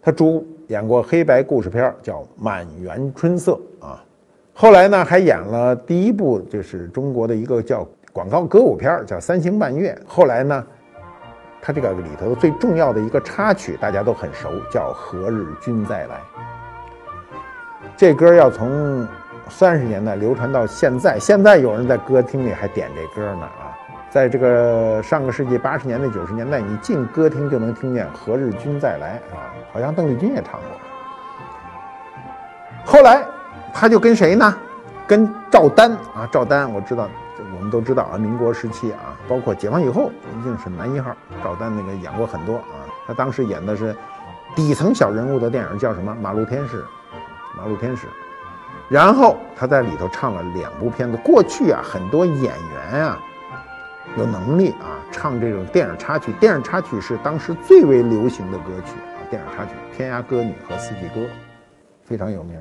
[0.00, 4.04] 他主演过黑白故事片叫《满园春色》啊，
[4.52, 9.98] 后来呢还演了第一部，就是中国的一个叫广告歌舞片叫《三星半月》。
[10.06, 10.66] 后来呢，
[11.62, 16.16] 他这个里头最重要的一个插曲大家都很熟，叫《何日君再来》。
[17.96, 19.08] 这歌要从
[19.48, 23.67] 三十年代流传到现在，现在有人在歌厅里还点这歌呢啊。
[24.10, 30.62] 在这个上个世纪八十年代、九十年代，你进歌厅就能听见《何日君再来》啊，好像邓丽君也唱过。
[32.86, 33.22] 后来，
[33.72, 34.54] 他就跟谁呢？
[35.06, 37.06] 跟赵丹啊，赵丹我知道，
[37.54, 41.14] 我们都知道啊，民国时期啊，包括解放以后，一定是男一号。
[41.44, 43.94] 赵丹那个演过很多啊，他当时演的是
[44.56, 46.78] 底层小人物的电影，叫什么《马路天使》。
[47.56, 48.06] 马路天使。
[48.88, 51.18] 然后他在里头唱了两部片子。
[51.18, 53.18] 过去啊，很多演员啊。
[54.16, 56.32] 有能力啊，唱这种电影插曲。
[56.40, 61.20] 电影插曲是当时最为流行的歌曲啊，电影插曲《天涯歌女》和《四季歌》，
[62.02, 62.58] 非常有名。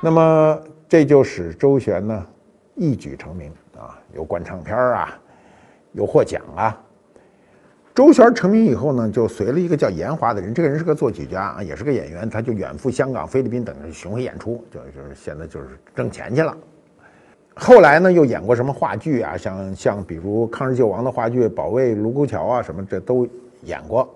[0.00, 2.26] 那么这就使周旋呢
[2.76, 5.18] 一举成名啊，有灌唱片啊，
[5.92, 6.80] 有获奖啊。
[7.94, 16.56] 周旋成名以后呢，就随了一个叫严华的人，这个人是个作曲家啊，也是个演员，他就远赴香港、菲律宾等地巡回演出，就就是现在就是挣钱去了。
[17.56, 23.26] 后来呢，又演过什么话剧啊，像像比如抗日救亡的话剧《保卫卢沟桥》啊，什么这都
[23.64, 24.08] 演过。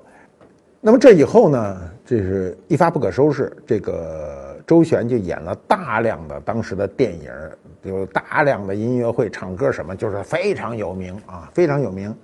[0.80, 7.30] 那么这以后呢，这是一发不可收拾，这个周旋就演了大量的当时的电影，
[7.82, 12.14] 有大量的音乐会、唱歌什么，就是非常有名啊，非常有名。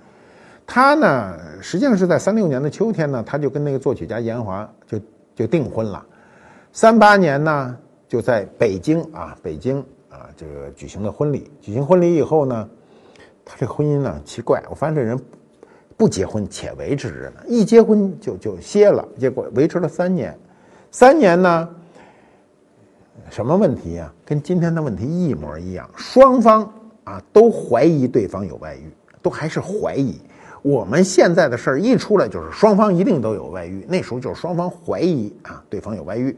[0.65, 4.99] 他呢，实际上是在三六年的秋天呢，他就跟那个作曲家严华就
[5.35, 6.05] 就订婚了。
[6.71, 7.77] 三八年呢，
[8.07, 9.79] 就在北京啊，北京
[10.09, 11.49] 啊，这个举行的婚礼。
[11.59, 12.69] 举行婚礼以后呢，
[13.43, 15.19] 他这婚姻呢奇怪，我发现这人
[15.97, 20.37] 不结婚且维持着呢，一结婚就就歇了，结果维持了三年。
[20.91, 21.69] 三年呢，
[23.29, 24.11] 什么问题呀？
[24.25, 26.63] 跟今天的问题一模一样，双方
[27.03, 30.19] 啊都怀疑对方有外遇，都还是怀疑。
[30.61, 33.85] 我们现在的事儿一出来，就是双方一定都有外遇。
[33.87, 36.35] 那时候就是双方怀疑啊，对方有外遇。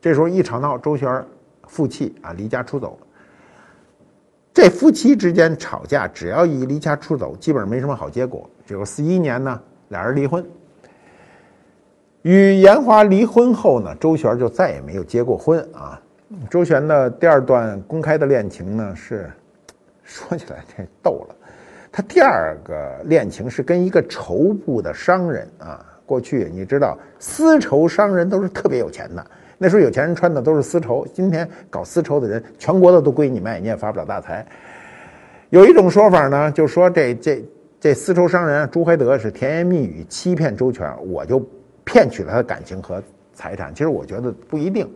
[0.00, 1.24] 这时候一吵闹，周旋
[1.66, 2.98] 负气啊，离家出走。
[4.52, 8.48] 这夫妻之间吵架，只要一离家出走，基本上没什么好结果。
[8.66, 10.44] 结果四一年呢，俩人离婚。
[12.22, 16.00] 与严华离婚后呢，周旋就再也没有结过婚啊。
[16.50, 19.30] 周旋的第二段公开的恋情呢，是
[20.02, 21.36] 说起来太逗了。
[21.92, 25.84] 他第二个恋情是跟一个绸布的商人啊。
[26.06, 29.24] 过去你知道，丝绸商人都是特别有钱的。
[29.56, 31.06] 那时候有钱人穿的都是丝绸。
[31.14, 34.44] 今天搞丝绸的人，全国的都归你卖，你也发不了大财。
[35.50, 37.44] 有一种说法呢，就说这这
[37.80, 41.42] 这丝绸商人朱怀德是甜言蜜语欺骗周全，我就
[41.84, 43.02] 骗取了他的感情和
[43.32, 43.72] 财产。
[43.74, 44.86] 其实我觉得不一定。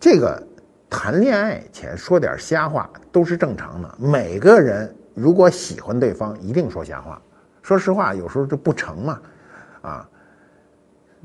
[0.00, 0.40] 这个
[0.88, 4.94] 谈恋爱前说点瞎话都是正常的，每个人。
[5.14, 7.20] 如果喜欢对方，一定说瞎话。
[7.60, 9.20] 说实话，有时候就不成嘛，
[9.82, 10.08] 啊，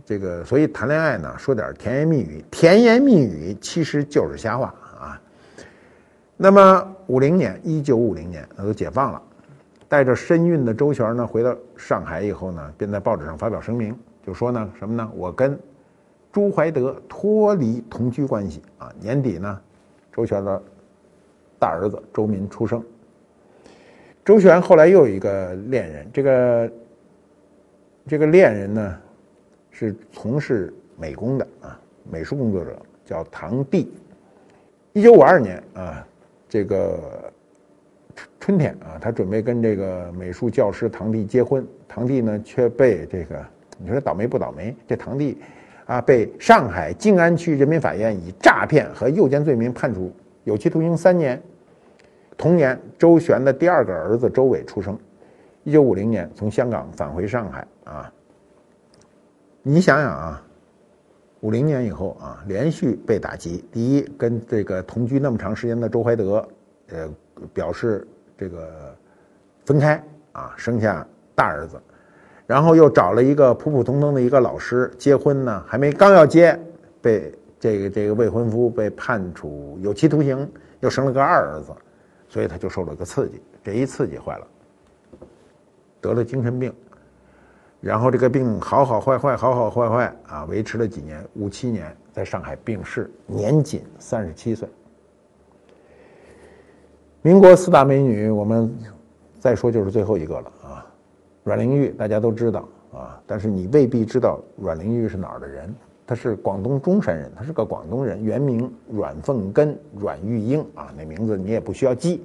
[0.03, 5.21] 这个所以谈恋爱呢，说点甜言蜜语，甜言蜜语其实就是瞎话啊。
[6.35, 9.21] 那么五零年，一九五零年，那都解放了，
[9.87, 13.95] 带着身孕的周旋呢，回到上海以后呢，便在报纸上发表声明，
[14.25, 15.07] 就说呢什么呢？
[15.13, 15.57] 我跟
[16.33, 18.91] 朱怀德脱离同居关系啊。
[18.99, 19.61] 年底呢，
[20.11, 20.61] 周旋的
[21.57, 22.83] 大儿子周民出生。
[24.25, 26.71] 周旋后来又有一个恋人，这个
[28.07, 28.97] 这个恋人呢
[29.69, 31.79] 是从事美工的啊，
[32.09, 33.87] 美术工作者，叫唐棣。
[34.93, 36.07] 一九五二年啊，
[36.49, 37.31] 这个
[38.39, 43.45] 春天啊，他准备跟这个美术教师唐棣结婚，唐棣呢却被这个
[43.77, 44.75] 你说倒霉不倒霉？
[44.87, 45.35] 这唐棣
[45.85, 50.11] 啊，被上海静安区人民法院以诈骗和诱奸罪名判处
[50.43, 51.41] 有期徒刑三年。
[52.37, 54.97] 同年，周旋的第二个儿子周伟出生。
[55.63, 58.11] 一九五零年，从香港返回上海啊。
[59.61, 60.43] 你想想啊，
[61.41, 63.63] 五零年以后啊，连续被打击。
[63.71, 66.45] 第一，跟这个同居那么长时间的周怀德，
[66.89, 67.09] 呃，
[67.53, 68.05] 表示
[68.37, 68.95] 这个
[69.65, 70.03] 分开
[70.33, 71.81] 啊，生下大儿子，
[72.45, 76.59] 然后又找了一个普普通通的一个老师结婚呢，还没刚要结，
[77.01, 81.73] 被这个这个未婚夫被判处有期徒刑，又生了个二儿子。
[82.29, 84.47] 所以他就受了个刺激，这一刺激坏了，
[86.01, 86.73] 得了精神病，
[87.79, 94.67] 然后这个病好好坏坏，好好坏坏啊，维持了几年，五七年在上海病逝，年仅三十七岁。
[97.21, 98.75] 民国四大美女，我们
[99.39, 100.85] 再说就是最后一个了啊，
[101.43, 105.73] 阮玲玉大家都知道啊，但是你未必知道阮玲玉是哪儿的人。
[106.05, 112.21] 他是广东中山人，他是个广东人，原名阮凤根、阮玉英啊，那名字你也不需要记，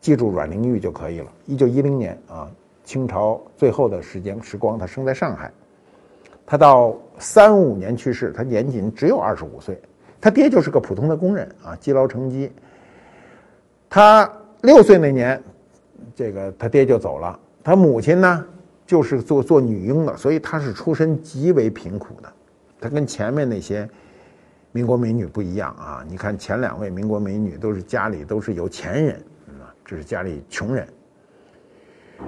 [0.00, 1.26] 记住阮玲玉就可以了。
[1.46, 2.50] 一九一零年啊，
[2.82, 5.48] 清朝最后的时间时光，他生在上海，
[6.44, 9.80] 他到三五年去世，他年仅只有二十五岁，
[10.20, 12.50] 他爹就是个普通的工人啊，积劳成疾。
[13.88, 14.28] 他
[14.62, 15.40] 六岁那年，
[16.16, 18.44] 这个他爹就走了，他母亲呢
[18.86, 22.30] 就是做做女佣的，所以他是出身极为贫苦的。
[22.78, 23.88] 她跟前面那些
[24.72, 26.04] 民国美女不一样啊！
[26.06, 29.16] 你看前两位民国美女都是家里都是有钱人
[29.58, 30.86] 啊，这是家里穷人。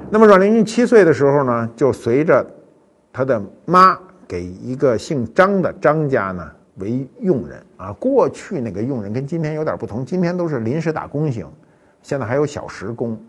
[0.09, 2.45] 那么阮玲玉七岁的时候呢，就随着
[3.13, 7.93] 她的妈给一个姓张的张家呢为佣人啊。
[7.93, 11.47] 过去那个佣人跟今天有点不同，今天都是临时打工型，
[12.01, 13.21] 现在还有小时工。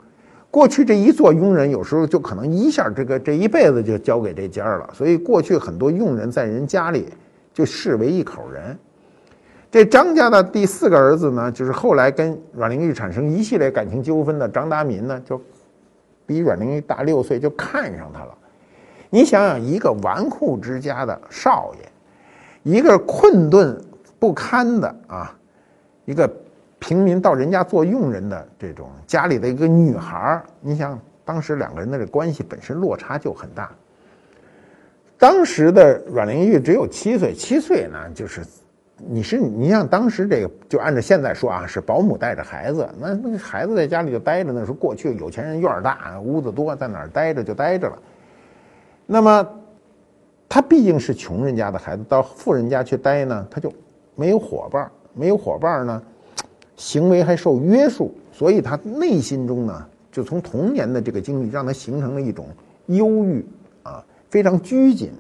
[0.50, 4.90] 过去这一做佣人，有时候就可能一下这个这一辈子就交给这家了。
[4.94, 7.08] 所以过去很多佣人在人家里
[7.54, 8.78] 就视为一口人。
[9.70, 15.40] 这张家的第四个儿子呢，就是后来跟阮玲玉产生一系列感情纠纷的张达民呢，就
[16.26, 18.34] 比阮玲玉大六岁，就看上他了。
[19.10, 21.74] 你想想，一个纨绔之家的少
[22.64, 23.80] 爷，一个困顿
[24.18, 25.38] 不堪的啊，
[26.06, 26.28] 一个
[26.80, 33.72] 平民到人家做佣人的这种家里的一个女孩儿，你想当时两个人的这关系本身落差就很大。
[35.18, 38.42] 当时的阮玲玉只有七岁，七岁呢就是
[38.98, 47.98] 你是你像当时这个就按照现在说啊，是保姆带着孩子，那那孩子在家里就待着，那时候过去有钱人院儿大，屋子多，在哪儿待着就待着了。
[49.08, 49.48] 那么，
[50.48, 53.74] 他毕竟是穷人家的孩子，到富人家去待呢，他就
[54.16, 56.02] 没有伙伴没有伙伴呢，
[56.78, 62.48] 行为还受约束，所以他内心中呢，就从童年的这个经历，让他形成了一种
[62.86, 63.46] 忧郁
[63.84, 65.12] 啊，非常拘谨、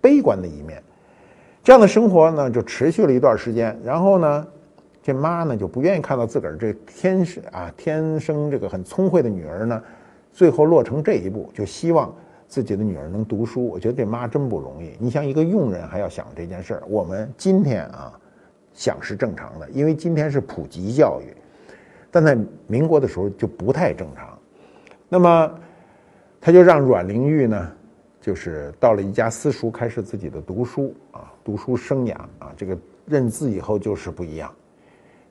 [0.00, 0.82] 悲观的一面。
[1.62, 3.78] 这样的生活呢，就持续了一段时间。
[3.84, 4.46] 然后呢，
[5.00, 9.80] 这妈呢就不愿意看到自个儿这天生啊天生这个很聪慧的女儿呢，
[10.32, 12.12] 最后落成这一步，就希望。
[12.48, 14.92] 自己的女儿能读书，我觉得这妈真不容易。
[15.00, 18.12] 你像一个佣人还要想这件事儿，我们今天啊
[18.76, 21.34] 想是正常的，因为今天是普及教育，
[22.10, 22.36] 但在
[22.68, 24.38] 民国的时候就不太正常。
[25.08, 25.58] 那么
[26.40, 27.72] 他就让阮玲玉呢，
[28.20, 34.52] 就是到了一家私塾开始自己的读书啊，读书生涯啊，这个认字以后就是不一样。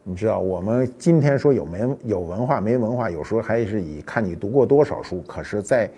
[0.03, 5.89] 你知道，我们今天说有没有文化没文化，有时候还是以看你读过多少书，可是，在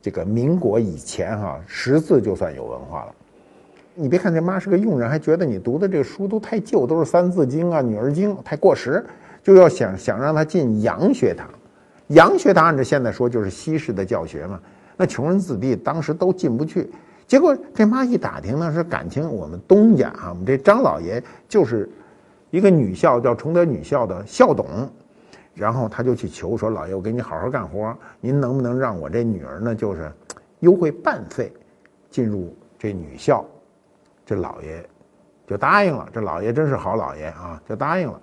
[0.00, 3.14] 这个民国以前哈，识字就算有文化了。
[3.94, 9.04] 你别看这妈是个佣人，还觉得你读的这个书都太旧，都是《三字经》啊、《女儿经》，太过时，
[9.42, 11.48] 就要想想让他进洋学堂。
[12.08, 14.60] 洋学堂按照现在说就是西式的教学嘛。
[14.96, 16.90] 那穷人子弟当时都进不去。
[17.26, 21.88] 结果这妈一打听呢，是感情我们东家啊，我们这张老爷就是
[22.50, 24.66] 一个女校，叫崇德女校的校董。
[25.54, 30.10] 然后他就去求说：“老爷，我给你好好干活，您能不能让我这女儿呢，就是
[30.60, 31.52] 优惠半费，
[32.08, 33.44] 进入这女校？”
[34.30, 34.88] 这老爷
[35.44, 36.08] 就答应了。
[36.12, 38.20] 这老爷真是好老爷啊，就答应了。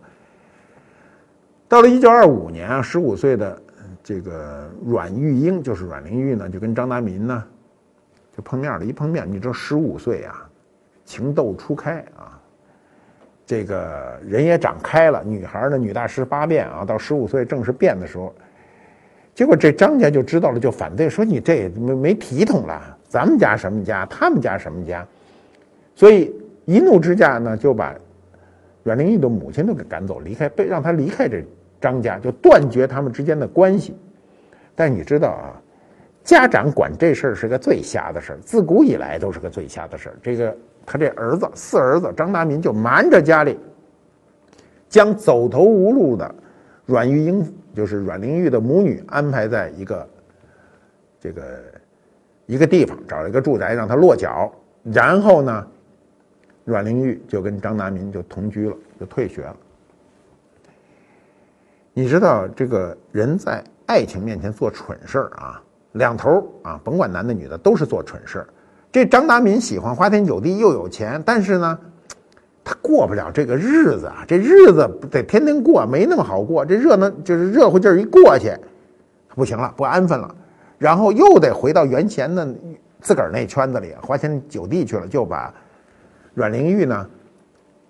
[1.67, 3.61] 到了一九二五年啊，十五岁的
[4.01, 7.43] 这个阮玉英，就是阮玲玉呢，就跟张达民呢
[8.33, 8.85] 就碰面了。
[8.85, 10.49] 一碰面，你知道十五岁啊，
[11.03, 12.39] 情窦初开啊。
[13.45, 18.33] 这个人也长开了，女孩呢，女大十八变啊，到十五岁正是变的时候。
[19.35, 25.05] 结果这张家就知道了，就反对说：“你这没没体统了，咱们家什么家，他们家什么家？”
[25.97, 26.31] 所以
[26.65, 27.95] 一怒之下呢，就把
[28.83, 31.43] 阮玲玉的母亲都给赶走，离开，被让他离开这
[31.81, 33.97] 张家，就断绝他们之间的关系。
[34.75, 35.57] 但你知道啊，
[36.23, 40.15] 家长管这事儿是个最瞎的事儿，自古以来都是个最瞎的事儿。
[40.21, 40.55] 这个。
[40.89, 43.59] 他这儿子四儿子张达民就瞒着家里，
[44.87, 46.35] 将走投无路的
[46.85, 47.45] 阮玉英，
[47.75, 50.07] 就是阮玲玉的母女，安排在一个
[51.19, 51.43] 这个
[52.45, 54.49] 一个地方，找一个住宅让他落脚。
[54.81, 55.67] 然后呢，
[56.67, 59.55] 阮玲玉就跟张达民就同居了，就退学了。
[61.93, 65.63] 你知道，这个人在爱情面前做蠢事儿啊，
[65.93, 68.47] 两头啊，甭管男的女的，都是做蠢事儿。
[68.91, 71.79] 这张达民喜欢花天酒地，又有钱，但是呢，
[72.65, 74.25] 他过不了这个日子啊。
[74.27, 76.65] 这日子得天天过，没那么好过。
[76.65, 78.53] 这热闹就是热乎劲儿一过去，
[79.29, 80.35] 不行了，不安分了，
[80.77, 82.45] 然后又得回到原先的
[82.99, 85.53] 自个儿那圈子里，花天酒地去了，就把
[86.37, 87.09] 阮玲玉呢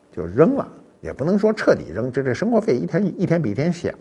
[0.10, 0.66] 就扔了，
[1.02, 3.92] 也不能说彻底扔，这这生活费一天一天比一天小。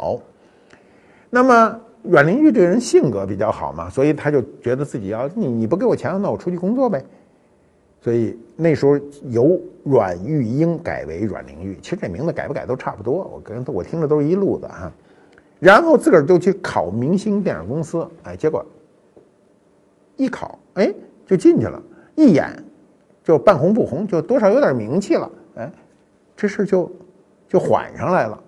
[1.29, 1.81] 那么。
[2.09, 7.05] 阮玲玉这个人性格比较好嘛，所以他就觉得自己要你你不给我钱，那我出去工作呗。
[8.01, 13.25] 所以那时候由阮玉英改为阮玲玉，其实这名字改不改都差不多。
[13.25, 14.93] 我跟我听着都是一路子哈。
[15.59, 18.65] 然后自个儿就去考明星电影公司，哎，结果
[20.17, 20.95] 一考哎
[21.27, 21.83] 就进去了，
[22.15, 22.49] 一演
[23.27, 25.73] 就半红不红，就多少有点名气了，哎，
[26.37, 26.91] 这事就
[27.49, 28.41] 就缓上来了。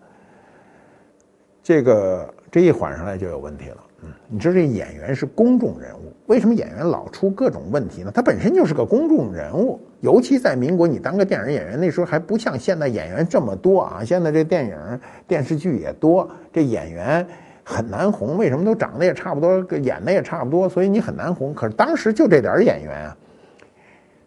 [1.63, 2.33] 这个。
[2.51, 8.11] 这一缓上来就有问题了，嗯，你知道这演员是公众人物，为什么演员老出各种问题呢？
[8.11, 14.03] 他本身就是个公众人物，尤其在民国，你当个电影演员，那时候还不像现在演员这么多啊。
[14.03, 17.27] 现在这电影、电视剧也多，这演员
[17.63, 21.53] 很难红，为什么都长得也差不多，演的也差不多，所以你很难红。
[21.53, 23.17] 可是当时就这点演员啊，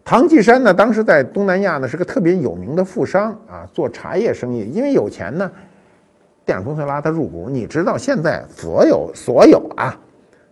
[0.04, 5.50] 唐季山呢，当时在东南亚呢是个特别有名的富商啊，做茶叶生意，因为有钱呢。
[6.44, 9.96] 电影公司拉他入股，你知道现在所有所有啊，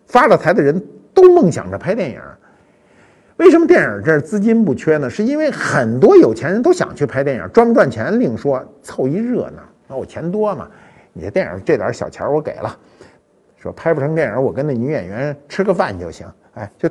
[0.05, 0.81] 发了财的人
[1.15, 2.21] 都梦想着拍电影，
[3.37, 5.09] 为什么电影这资金不缺呢？
[5.09, 9.63] 是因为很多有钱人都想去拍电影，赚不赚钱另说，凑一热闹。
[9.87, 10.67] 那我钱多嘛，
[11.11, 12.77] 你这电影这点小钱我给了，
[13.57, 16.27] 说拍不成电影，我跟那女演员吃个饭就行。
[16.53, 16.87] 哎，就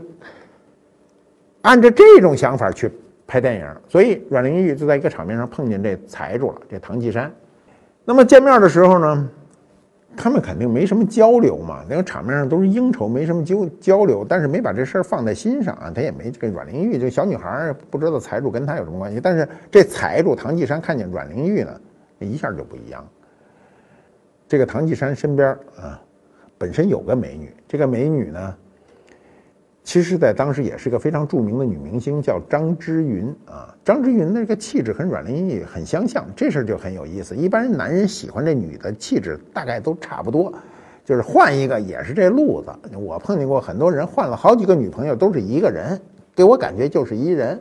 [1.62, 2.90] 按照这种想法去
[3.26, 7.32] 拍电影，所以阮玲玉就在一个场面上碰见这财主了，这唐季山。
[8.04, 9.28] 那么见面的时候呢？
[10.16, 15.92] 他们肯定没什么交流嘛，那个场面上都是应酬，没什么交交流，但是没把这事儿放在心上啊。
[15.94, 21.80] 他也没这个阮玲玉这小女孩不知道财主跟他有什么关系，但是这财主唐季山看见阮玲玉呢，
[22.18, 23.06] 一下就不一样。
[24.48, 26.02] 这个唐季山身边啊，
[26.56, 28.56] 本身有个美女，这个美女呢。
[29.88, 33.74] 其实，在当时也是个非常著名的女明星，叫张之云啊。
[33.82, 37.34] 张之云那个气质和阮玲玉很相像，这事儿就很有意思。
[37.34, 40.52] 一般男人喜欢这女的气质，大概都差不多，
[41.06, 42.70] 就是换一个也是这路子。
[42.98, 45.98] 我碰见过很多人换了好几个女朋友，都是一个人，
[46.36, 47.58] 给我感觉就是一人。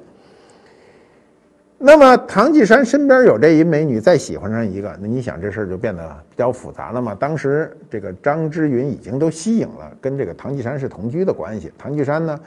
[1.79, 7.13] 那么唐季山身边有这一美女，再喜欢上一个，那你想这事儿就变得比较复杂了嘛？
[7.13, 11.71] 当时这个张之云已经都吸引了，跟这个唐季山是同居的关系。
[11.77, 12.39] 唐季山呢，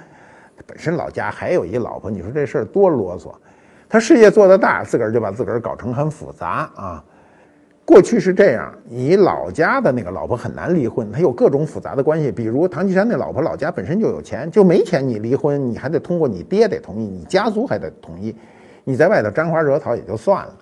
[0.67, 3.33] 本身老家还有一老婆，你说这事儿多啰嗦。
[3.89, 7.05] 他事业做得大，自个儿就把自个儿搞成很复杂啊。
[7.85, 12.33] 过去是这样，你老家的那个老婆很难离婚，他有各种复杂的关系。
[12.33, 18.35] 比如唐季山那老婆老家本身就有钱，就没钱你离婚，你还得通过你爹得同意，你家族还得同意。
[18.91, 20.57] 你在外头沾花惹草也就算了，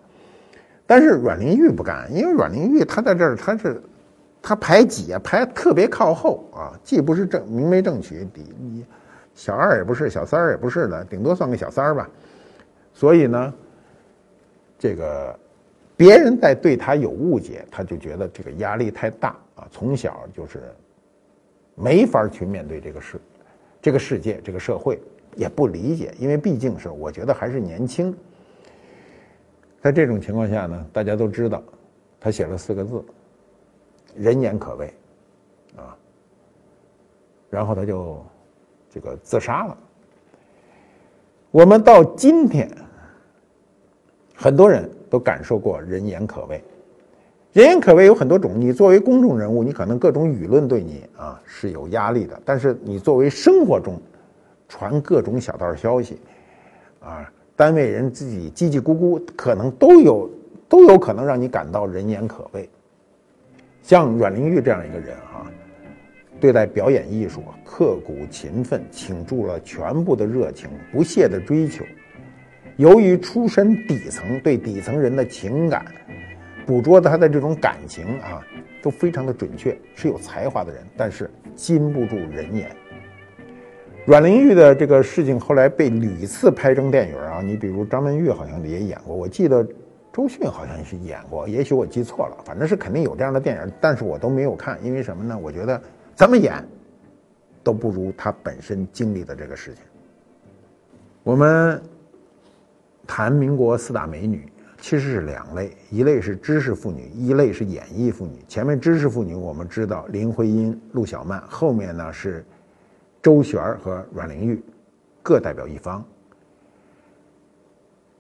[0.87, 3.83] 但是阮玲玉不干，因为阮玲玉她在这儿，她是
[4.43, 8.85] 她排挤啊，排特别靠后啊，既不是正明媒正娶，你
[9.35, 12.07] 小二也不是，小三儿也不是的，顶多算个小三儿吧。
[12.93, 13.55] 所以呢，
[14.79, 15.35] 这个
[15.97, 20.61] 别人在对她有误解，她就觉得这个压力太大啊，从小就是
[21.75, 23.19] 没法去面对这个世
[23.81, 25.01] 这个世界，这个社会。
[25.39, 28.15] 也不理解，因为毕竟是我觉得还是年轻。
[29.81, 31.63] 在这种情况下呢，大家都知道，
[32.19, 33.01] 他写了四个字
[34.19, 34.93] ：“人言可畏”，
[35.79, 35.97] 啊，
[37.49, 38.21] 然后他就
[38.91, 39.79] 这个自杀了。
[41.53, 42.69] 我们到今天，
[44.35, 46.61] 很多人都感受过“人言可畏”。
[47.55, 54.03] 人言可畏有很多种，你作为公众人物，你可能各种舆论对你啊是有压力的，但是你作为生活中。
[54.69, 56.21] 传各种小道消息，
[57.01, 60.31] 啊，单位人自己叽叽咕咕，可能都有
[60.69, 62.69] 都有可能让你感到人言可畏。
[63.83, 65.51] 像阮玲玉这样一个人啊，
[66.39, 71.85] 对待表演艺术刻苦勤奋，倾注了全部的热情，不懈的追求。
[72.77, 75.85] 由于出身底层，对底层人的情感
[76.67, 78.47] 捕捉他的这种感情啊，
[78.83, 82.71] 都非常的准确，是有才华的人，但是禁不住人言。
[84.09, 89.63] 阮玲玉的这个事情后来被屡次拍成电影啊，你比如张曼玉好像也演过，我记得
[90.11, 95.39] 周迅好像是演过，也许我记错了，反正是肯定有这样的电影，但是我都没有看，因为什么呢？
[95.39, 95.79] 我觉得
[96.15, 96.55] 怎么演
[97.63, 99.83] 都不如她本身经历的这个事情。
[101.23, 101.79] 我们
[103.07, 104.51] 谈民国四大美女，
[104.81, 108.39] 其实是两类，一类是知识妇女，一类是演艺妇女。
[108.49, 112.43] 前面知识妇女我们知道林徽因、陆小曼，后面呢是。
[113.23, 114.63] 周璇和阮玲玉
[115.23, 116.05] 各代表一方，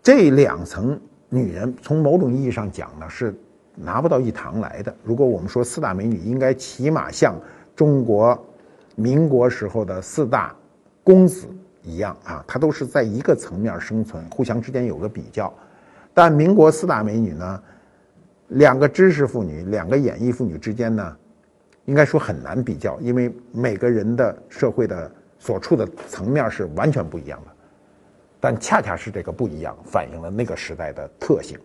[0.02, 3.34] 这两层女人从某种意义上讲呢是
[3.74, 4.94] 拿不到一堂来的。
[5.04, 7.34] 如果我们说四大美女，应该起码像
[7.76, 8.38] 中国
[8.96, 10.54] 民国时候的四大
[11.04, 11.46] 公子
[11.82, 15.52] 一样啊，她都是在一个层面生存，互相之间有个比较。
[16.12, 17.62] 但民国四大美女呢，
[18.48, 21.16] 两个知识妇女，两个演艺妇女之间呢？
[21.88, 27.50] 应该说很难比较，因为每个人的社会的所处的层面是完全不一样的，
[28.38, 31.58] 但恰恰是这个不一样，反映了那个时代的特性。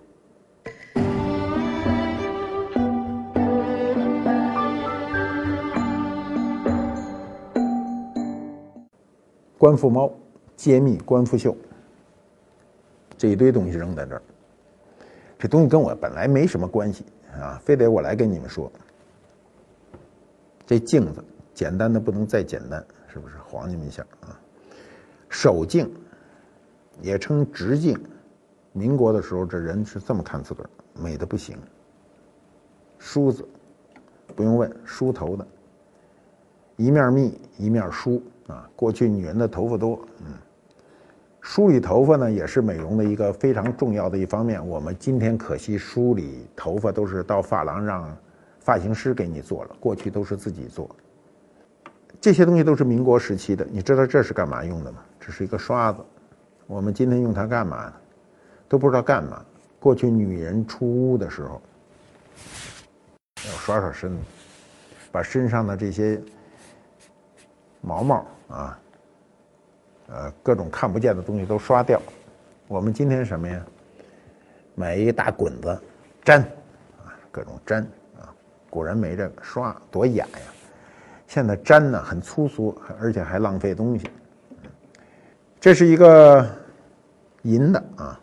[9.58, 10.10] 官复猫
[10.56, 11.54] 揭秘官复秀，
[13.18, 14.22] 这一堆东西扔在这儿，
[15.38, 17.04] 这东西跟我本来没什么关系
[17.38, 18.72] 啊，非得我来跟你们说。
[20.66, 23.36] 这镜子简单的不能再简单，是不是？
[23.38, 24.40] 晃你们一下啊！
[25.30, 25.92] 手镜
[27.02, 28.00] 也称直镜，
[28.72, 31.58] 民国的时候这人是这么看自个儿，美的不行。
[32.98, 33.46] 梳子
[34.36, 35.46] 不用问，梳头的，
[36.78, 38.68] 一面密一面梳啊。
[38.76, 40.34] 过去女人的头发多，嗯，
[41.42, 44.66] 梳理头发呢也是美容的一个非常重要的一方面。
[44.66, 48.18] 我们今天可惜梳理头发都是到发廊让。
[48.64, 50.90] 发型师给你做了，过去都是自己做。
[52.22, 53.68] 这些东西都是民国时期的。
[53.70, 55.04] 你知道这是干嘛用的吗？
[55.20, 56.00] 这是一个刷子。
[56.66, 57.94] 我们今天用它干嘛呢？
[58.70, 59.44] 都不知道干嘛。
[59.80, 61.62] 过去女人出屋的时候
[63.46, 64.24] 要刷刷身子，
[65.12, 66.22] 把身上的这些
[67.82, 68.80] 毛毛啊，
[70.08, 72.02] 呃，各种看不见的东西都刷掉。
[72.70, 73.66] 我们今天什么呀？
[74.76, 75.82] 买一大滚子
[76.24, 76.42] 粘
[77.04, 77.86] 啊，各种粘。
[78.74, 80.52] 古人没这个刷，多雅呀。
[81.28, 84.10] 现在粘呢很粗俗，而且还浪费东西。
[85.60, 86.44] 这是一个
[87.44, 88.20] 银的啊，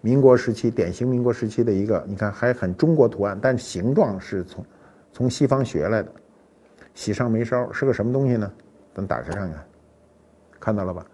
[0.00, 4.66] 民国时期典型民国时期的一个，你看还很中国图案，但形状是从
[5.12, 6.10] 从西方学来的。
[6.92, 8.50] 喜上眉梢是个什么东西呢？
[8.92, 9.64] 咱打开看看，
[10.58, 11.06] 看到了吧？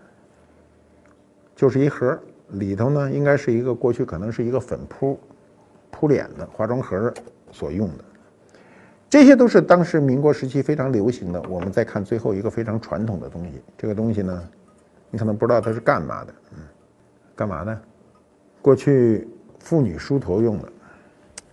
[1.55, 2.19] 就是一盒，
[2.49, 5.21] 里头呢应该是一个过去可能是一个粉扑
[5.91, 7.13] 扑脸的化妆盒
[7.53, 8.05] 所用的。
[9.11, 11.43] 这些都是当时民国时期非常流行的。
[11.49, 14.49] 我们再看最后一个非常传统的东西，这个东西呢？
[15.11, 16.63] 你可能不知道它是干嘛的，嗯，
[17.35, 17.81] 干嘛呢？
[18.63, 20.69] 过去妇女梳头用的，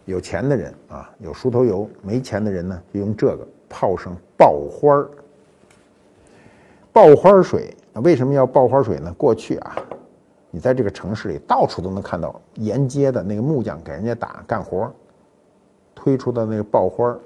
[0.05, 5.09] 有钱的人啊有梳头油，没钱的人呢就用这个泡上爆花儿。
[6.93, 9.11] 爆花儿水为什么要爆花儿水呢？
[9.17, 9.77] 过去啊，
[10.51, 14.93] 你在这个城市里到处都能看到沿街的那个木匠给人家打干活，
[15.95, 17.19] 推出的那个爆花儿。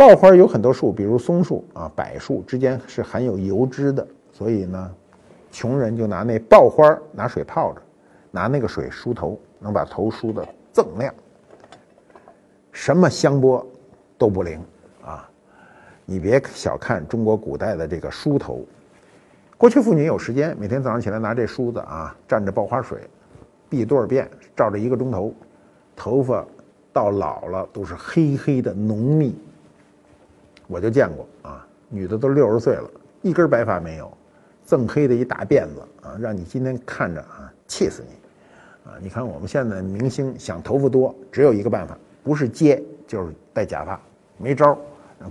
[0.00, 4.90] 爆花有很多树，比如松树啊、柏树之间是含有油脂的，所以呢。
[5.52, 7.82] 穷人就拿那爆花拿水泡着，
[8.30, 10.42] 拿那个水梳头，能把头梳得
[10.72, 11.12] 锃亮。
[12.72, 13.66] 什么香波
[14.16, 14.58] 都不灵
[15.04, 15.28] 啊！
[16.06, 18.64] 你别小看中国古代的这个梳头。
[19.58, 23.00] 过去妇女有时间，每天早上起来拿这梳子啊，蘸着爆花水，
[23.68, 24.26] 避多少遍，
[24.56, 25.34] 照着一个钟头，
[25.94, 26.42] 头发
[26.90, 29.36] 到老了都是黑黑的浓密。
[30.70, 32.88] 我就见过啊，女的都六十岁了，
[33.22, 34.10] 一根白发没有。
[34.66, 38.94] 锃黑的一大辫子啊，让你今天看着啊气死你，啊！
[39.02, 44.00] 你看我们现在明星想头发多，只有一个办法，不是接就是戴假发，
[44.38, 44.78] 没招儿。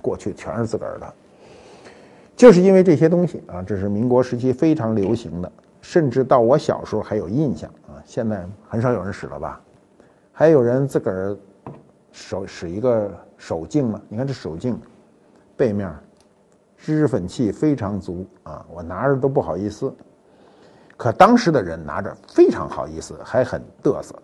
[0.01, 1.13] 过去全是自个儿的，
[2.35, 7.95] 就是因为这些东西啊，这是民国时期非常流行的，甚至到我小时候还有印象啊。
[8.05, 9.61] 现在很少有人使了吧？
[10.33, 11.37] 还有人自个儿
[12.11, 14.01] 手使一个手镜嘛？
[14.09, 14.77] 你看这手镜
[15.59, 15.93] 背面。
[16.77, 19.93] 脂粉气非常足啊，我拿着都不好意思。
[20.95, 24.15] 可当时的人拿着非常好意思，还很嘚瑟。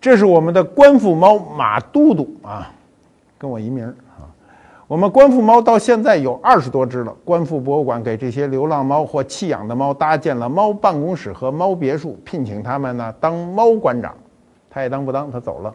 [0.00, 2.68] 这是我们的官府猫马都督啊，
[3.38, 4.26] 跟我一名啊。
[4.88, 7.16] 我们官府猫到现在有二十多只了。
[7.24, 14.12] 官府博物馆给这些流浪猫或弃养的猫搭建了猫办公室和猫别墅，聘请他们呢当猫馆长，
[14.68, 15.72] 他也当不当，他走了。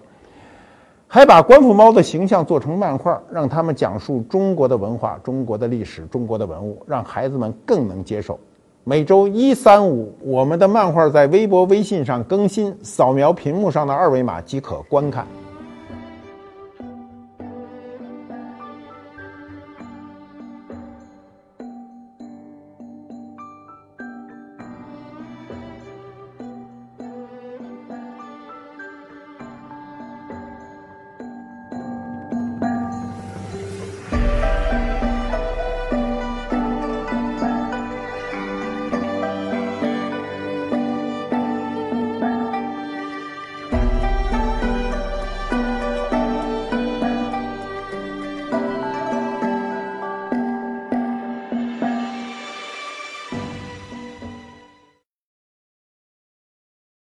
[1.12, 8.39] 还把官府猫的形象做成漫画，让他们讲述中国的文化、中国的历史、中国的文物，让孩子们更能接受。
[8.84, 15.26] 每周一、三、五，我们的漫画在微博、微信上更新，扫描屏幕上的二维码即可观看。